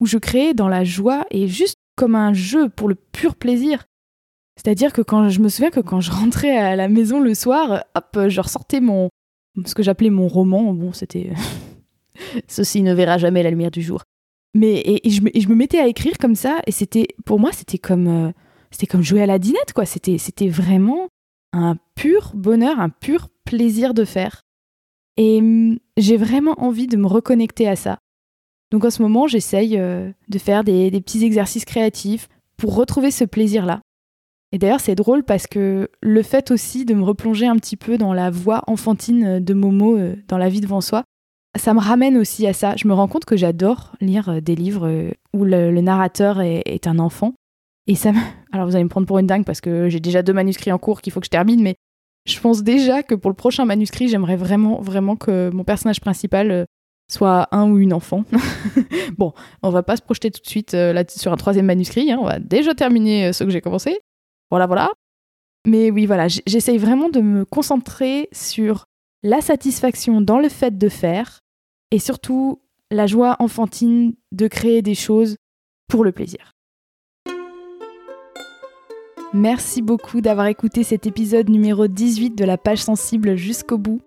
où 0.00 0.06
je 0.06 0.18
créais 0.18 0.54
dans 0.54 0.68
la 0.68 0.84
joie 0.84 1.26
et 1.30 1.48
juste 1.48 1.76
comme 1.96 2.14
un 2.14 2.32
jeu 2.32 2.68
pour 2.68 2.88
le 2.88 2.94
pur 2.94 3.34
plaisir. 3.34 3.86
C'est-à-dire 4.56 4.92
que 4.92 5.02
quand 5.02 5.28
je 5.28 5.40
me 5.40 5.48
souviens 5.48 5.70
que 5.70 5.80
quand 5.80 6.00
je 6.00 6.12
rentrais 6.12 6.56
à 6.56 6.76
la 6.76 6.88
maison 6.88 7.18
le 7.18 7.34
soir, 7.34 7.84
hop, 7.96 8.28
je 8.28 8.40
ressortais 8.40 8.80
mon 8.80 9.08
ce 9.66 9.74
que 9.74 9.82
j'appelais 9.82 10.10
mon 10.10 10.28
roman. 10.28 10.72
Bon, 10.72 10.92
c'était 10.92 11.32
ceci 12.48 12.82
ne 12.82 12.94
verra 12.94 13.18
jamais 13.18 13.42
la 13.42 13.50
lumière 13.50 13.70
du 13.70 13.82
jour. 13.82 14.02
Mais 14.54 14.82
et, 14.84 15.10
je, 15.10 15.20
me, 15.22 15.54
mettais 15.54 15.78
à 15.78 15.86
écrire 15.86 16.18
comme 16.18 16.34
ça 16.34 16.60
et 16.66 16.72
c'était 16.72 17.06
pour 17.26 17.38
moi 17.38 17.52
c'était 17.52 17.78
comme 17.78 18.08
euh, 18.08 18.32
c'était 18.70 18.86
comme 18.86 19.02
jouer 19.02 19.22
à 19.22 19.26
la 19.26 19.38
dinette 19.38 19.72
quoi. 19.74 19.84
C'était 19.84 20.18
c'était 20.18 20.48
vraiment 20.48 21.08
un 21.52 21.76
pur 21.94 22.32
bonheur, 22.34 22.80
un 22.80 22.88
pur 22.88 23.28
plaisir 23.44 23.94
de 23.94 24.04
faire. 24.04 24.42
Et 25.16 25.38
hum, 25.38 25.78
j'ai 25.96 26.16
vraiment 26.16 26.54
envie 26.58 26.86
de 26.86 26.96
me 26.96 27.06
reconnecter 27.06 27.68
à 27.68 27.76
ça. 27.76 27.98
Donc 28.70 28.84
en 28.84 28.90
ce 28.90 29.02
moment, 29.02 29.26
j'essaye 29.26 29.78
euh, 29.78 30.10
de 30.28 30.38
faire 30.38 30.64
des, 30.64 30.90
petits 30.90 31.24
exercices 31.24 31.64
créatifs 31.64 32.28
pour 32.56 32.74
retrouver 32.74 33.10
ce 33.10 33.24
plaisir-là. 33.24 33.80
Et 34.52 34.58
d'ailleurs, 34.58 34.80
c'est 34.80 34.94
drôle 34.94 35.24
parce 35.24 35.46
que 35.46 35.88
le 36.00 36.22
fait 36.22 36.50
aussi 36.50 36.84
de 36.84 36.94
me 36.94 37.02
replonger 37.02 37.46
un 37.46 37.56
petit 37.56 37.76
peu 37.76 37.98
dans 37.98 38.14
la 38.14 38.30
voix 38.30 38.62
enfantine 38.66 39.40
de 39.40 39.54
Momo 39.54 39.96
euh, 39.96 40.16
dans 40.26 40.38
La 40.38 40.48
vie 40.48 40.60
devant 40.60 40.80
soi, 40.80 41.04
ça 41.56 41.74
me 41.74 41.80
ramène 41.80 42.16
aussi 42.16 42.46
à 42.46 42.52
ça. 42.52 42.74
Je 42.76 42.88
me 42.88 42.94
rends 42.94 43.08
compte 43.08 43.24
que 43.24 43.36
j'adore 43.36 43.94
lire 44.00 44.28
euh, 44.28 44.40
des 44.40 44.54
livres 44.54 45.12
où 45.34 45.44
le, 45.44 45.80
narrateur 45.80 46.40
est, 46.40 46.86
un 46.86 46.98
enfant. 46.98 47.34
Et 47.86 47.94
ça. 47.94 48.12
Alors 48.52 48.66
vous 48.66 48.74
allez 48.74 48.84
me 48.84 48.88
prendre 48.88 49.06
pour 49.06 49.18
une 49.18 49.26
dingue 49.26 49.44
parce 49.44 49.60
que 49.60 49.88
j'ai 49.88 50.00
déjà 50.00 50.22
deux 50.22 50.32
manuscrits 50.32 50.72
en 50.72 50.78
cours 50.78 51.02
qu'il 51.02 51.12
faut 51.12 51.20
que 51.20 51.26
je 51.26 51.30
termine, 51.30 51.62
mais 51.62 51.76
je 52.26 52.40
pense 52.40 52.62
déjà 52.62 53.02
que 53.02 53.14
pour 53.14 53.30
le 53.30 53.36
prochain 53.36 53.64
manuscrit, 53.64 54.08
j'aimerais 54.08 54.36
vraiment, 54.36 54.80
vraiment 54.80 55.16
que 55.16 55.50
mon 55.52 55.64
personnage 55.64 56.00
principal 56.00 56.66
soit 57.10 57.48
un 57.52 57.70
ou 57.70 57.78
une 57.78 57.92
enfant. 57.92 58.24
bon, 59.18 59.32
on 59.62 59.70
va 59.70 59.82
pas 59.82 59.96
se 59.96 60.02
projeter 60.02 60.30
tout 60.30 60.42
de 60.42 60.46
suite 60.46 60.74
euh, 60.74 60.92
là 60.92 61.04
sur 61.08 61.32
un 61.32 61.36
troisième 61.36 61.66
manuscrit, 61.66 62.12
hein. 62.12 62.18
on 62.20 62.26
va 62.26 62.38
déjà 62.38 62.74
terminer 62.74 63.26
euh, 63.26 63.32
ce 63.32 63.44
que 63.44 63.50
j'ai 63.50 63.60
commencé. 63.60 63.98
Voilà, 64.50 64.66
voilà. 64.66 64.90
Mais 65.66 65.90
oui, 65.90 66.06
voilà, 66.06 66.28
j'essaye 66.28 66.78
vraiment 66.78 67.08
de 67.08 67.20
me 67.20 67.44
concentrer 67.44 68.28
sur 68.32 68.86
la 69.22 69.40
satisfaction 69.40 70.20
dans 70.20 70.38
le 70.38 70.48
fait 70.48 70.78
de 70.78 70.88
faire 70.88 71.40
et 71.90 71.98
surtout 71.98 72.60
la 72.90 73.06
joie 73.06 73.36
enfantine 73.38 74.14
de 74.32 74.48
créer 74.48 74.82
des 74.82 74.94
choses 74.94 75.36
pour 75.88 76.04
le 76.04 76.12
plaisir. 76.12 76.52
Merci 79.34 79.82
beaucoup 79.82 80.22
d'avoir 80.22 80.46
écouté 80.46 80.84
cet 80.84 81.06
épisode 81.06 81.50
numéro 81.50 81.86
18 81.86 82.30
de 82.30 82.44
la 82.46 82.56
page 82.56 82.82
sensible 82.82 83.36
jusqu'au 83.36 83.76
bout. 83.76 84.00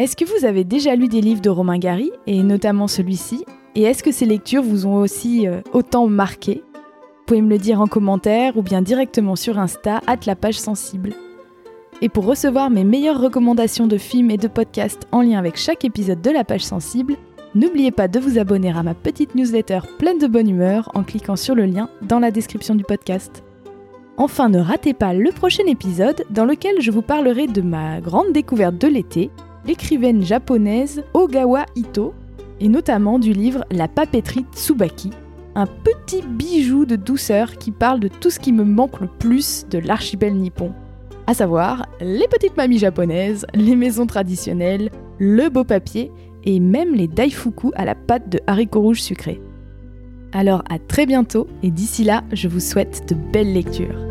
Est-ce 0.00 0.16
que 0.16 0.24
vous 0.24 0.44
avez 0.44 0.64
déjà 0.64 0.96
lu 0.96 1.06
des 1.06 1.20
livres 1.20 1.40
de 1.40 1.50
Romain 1.50 1.78
Gary, 1.78 2.10
et 2.26 2.42
notamment 2.42 2.88
celui-ci? 2.88 3.44
Et 3.76 3.82
est-ce 3.82 4.02
que 4.02 4.10
ces 4.10 4.26
lectures 4.26 4.62
vous 4.62 4.86
ont 4.86 4.96
aussi 4.96 5.46
euh, 5.46 5.60
autant 5.72 6.08
marqué? 6.08 6.62
Pouvez 7.28 7.42
me 7.42 7.50
le 7.50 7.58
dire 7.58 7.82
en 7.82 7.86
commentaire 7.86 8.56
ou 8.56 8.62
bien 8.62 8.80
directement 8.80 9.36
sur 9.36 9.58
Insta, 9.58 10.00
at 10.06 10.20
la 10.24 10.34
page 10.34 10.58
sensible. 10.58 11.12
Et 12.00 12.08
pour 12.08 12.24
recevoir 12.24 12.70
mes 12.70 12.84
meilleures 12.84 13.20
recommandations 13.20 13.86
de 13.86 13.98
films 13.98 14.30
et 14.30 14.38
de 14.38 14.48
podcasts 14.48 15.06
en 15.12 15.20
lien 15.20 15.38
avec 15.38 15.58
chaque 15.58 15.84
épisode 15.84 16.22
de 16.22 16.30
la 16.30 16.42
page 16.42 16.64
sensible, 16.64 17.16
n'oubliez 17.54 17.90
pas 17.90 18.08
de 18.08 18.18
vous 18.18 18.38
abonner 18.38 18.70
à 18.70 18.82
ma 18.82 18.94
petite 18.94 19.34
newsletter 19.34 19.80
pleine 19.98 20.16
de 20.18 20.26
bonne 20.26 20.48
humeur 20.48 20.90
en 20.94 21.02
cliquant 21.02 21.36
sur 21.36 21.54
le 21.54 21.66
lien 21.66 21.90
dans 22.00 22.18
la 22.18 22.30
description 22.30 22.74
du 22.74 22.84
podcast. 22.84 23.44
Enfin, 24.16 24.48
ne 24.48 24.60
ratez 24.60 24.94
pas 24.94 25.12
le 25.12 25.30
prochain 25.30 25.66
épisode 25.66 26.24
dans 26.30 26.46
lequel 26.46 26.80
je 26.80 26.90
vous 26.90 27.02
parlerai 27.02 27.46
de 27.46 27.60
ma 27.60 28.00
grande 28.00 28.32
découverte 28.32 28.78
de 28.78 28.88
l'été, 28.88 29.30
l'écrivaine 29.66 30.24
japonaise 30.24 31.04
Ogawa 31.12 31.66
Ito, 31.76 32.14
et 32.60 32.68
notamment 32.68 33.18
du 33.18 33.34
livre 33.34 33.66
La 33.70 33.86
papeterie 33.86 34.46
Tsubaki, 34.54 35.10
petit 35.66 36.22
bijou 36.22 36.84
de 36.84 36.96
douceur 36.96 37.56
qui 37.56 37.70
parle 37.70 38.00
de 38.00 38.08
tout 38.08 38.30
ce 38.30 38.38
qui 38.38 38.52
me 38.52 38.64
manque 38.64 39.00
le 39.00 39.08
plus 39.08 39.66
de 39.70 39.78
l'archipel 39.78 40.34
nippon, 40.34 40.72
à 41.26 41.34
savoir 41.34 41.86
les 42.00 42.28
petites 42.28 42.56
mamies 42.56 42.78
japonaises, 42.78 43.46
les 43.54 43.76
maisons 43.76 44.06
traditionnelles, 44.06 44.90
le 45.18 45.48
beau 45.48 45.64
papier 45.64 46.10
et 46.44 46.60
même 46.60 46.94
les 46.94 47.08
daifuku 47.08 47.70
à 47.74 47.84
la 47.84 47.94
pâte 47.94 48.28
de 48.28 48.40
haricots 48.46 48.80
rouges 48.80 49.02
sucrés. 49.02 49.40
Alors 50.32 50.62
à 50.70 50.78
très 50.78 51.06
bientôt 51.06 51.46
et 51.62 51.70
d'ici 51.70 52.04
là, 52.04 52.22
je 52.32 52.48
vous 52.48 52.60
souhaite 52.60 53.08
de 53.08 53.14
belles 53.14 53.52
lectures. 53.52 54.07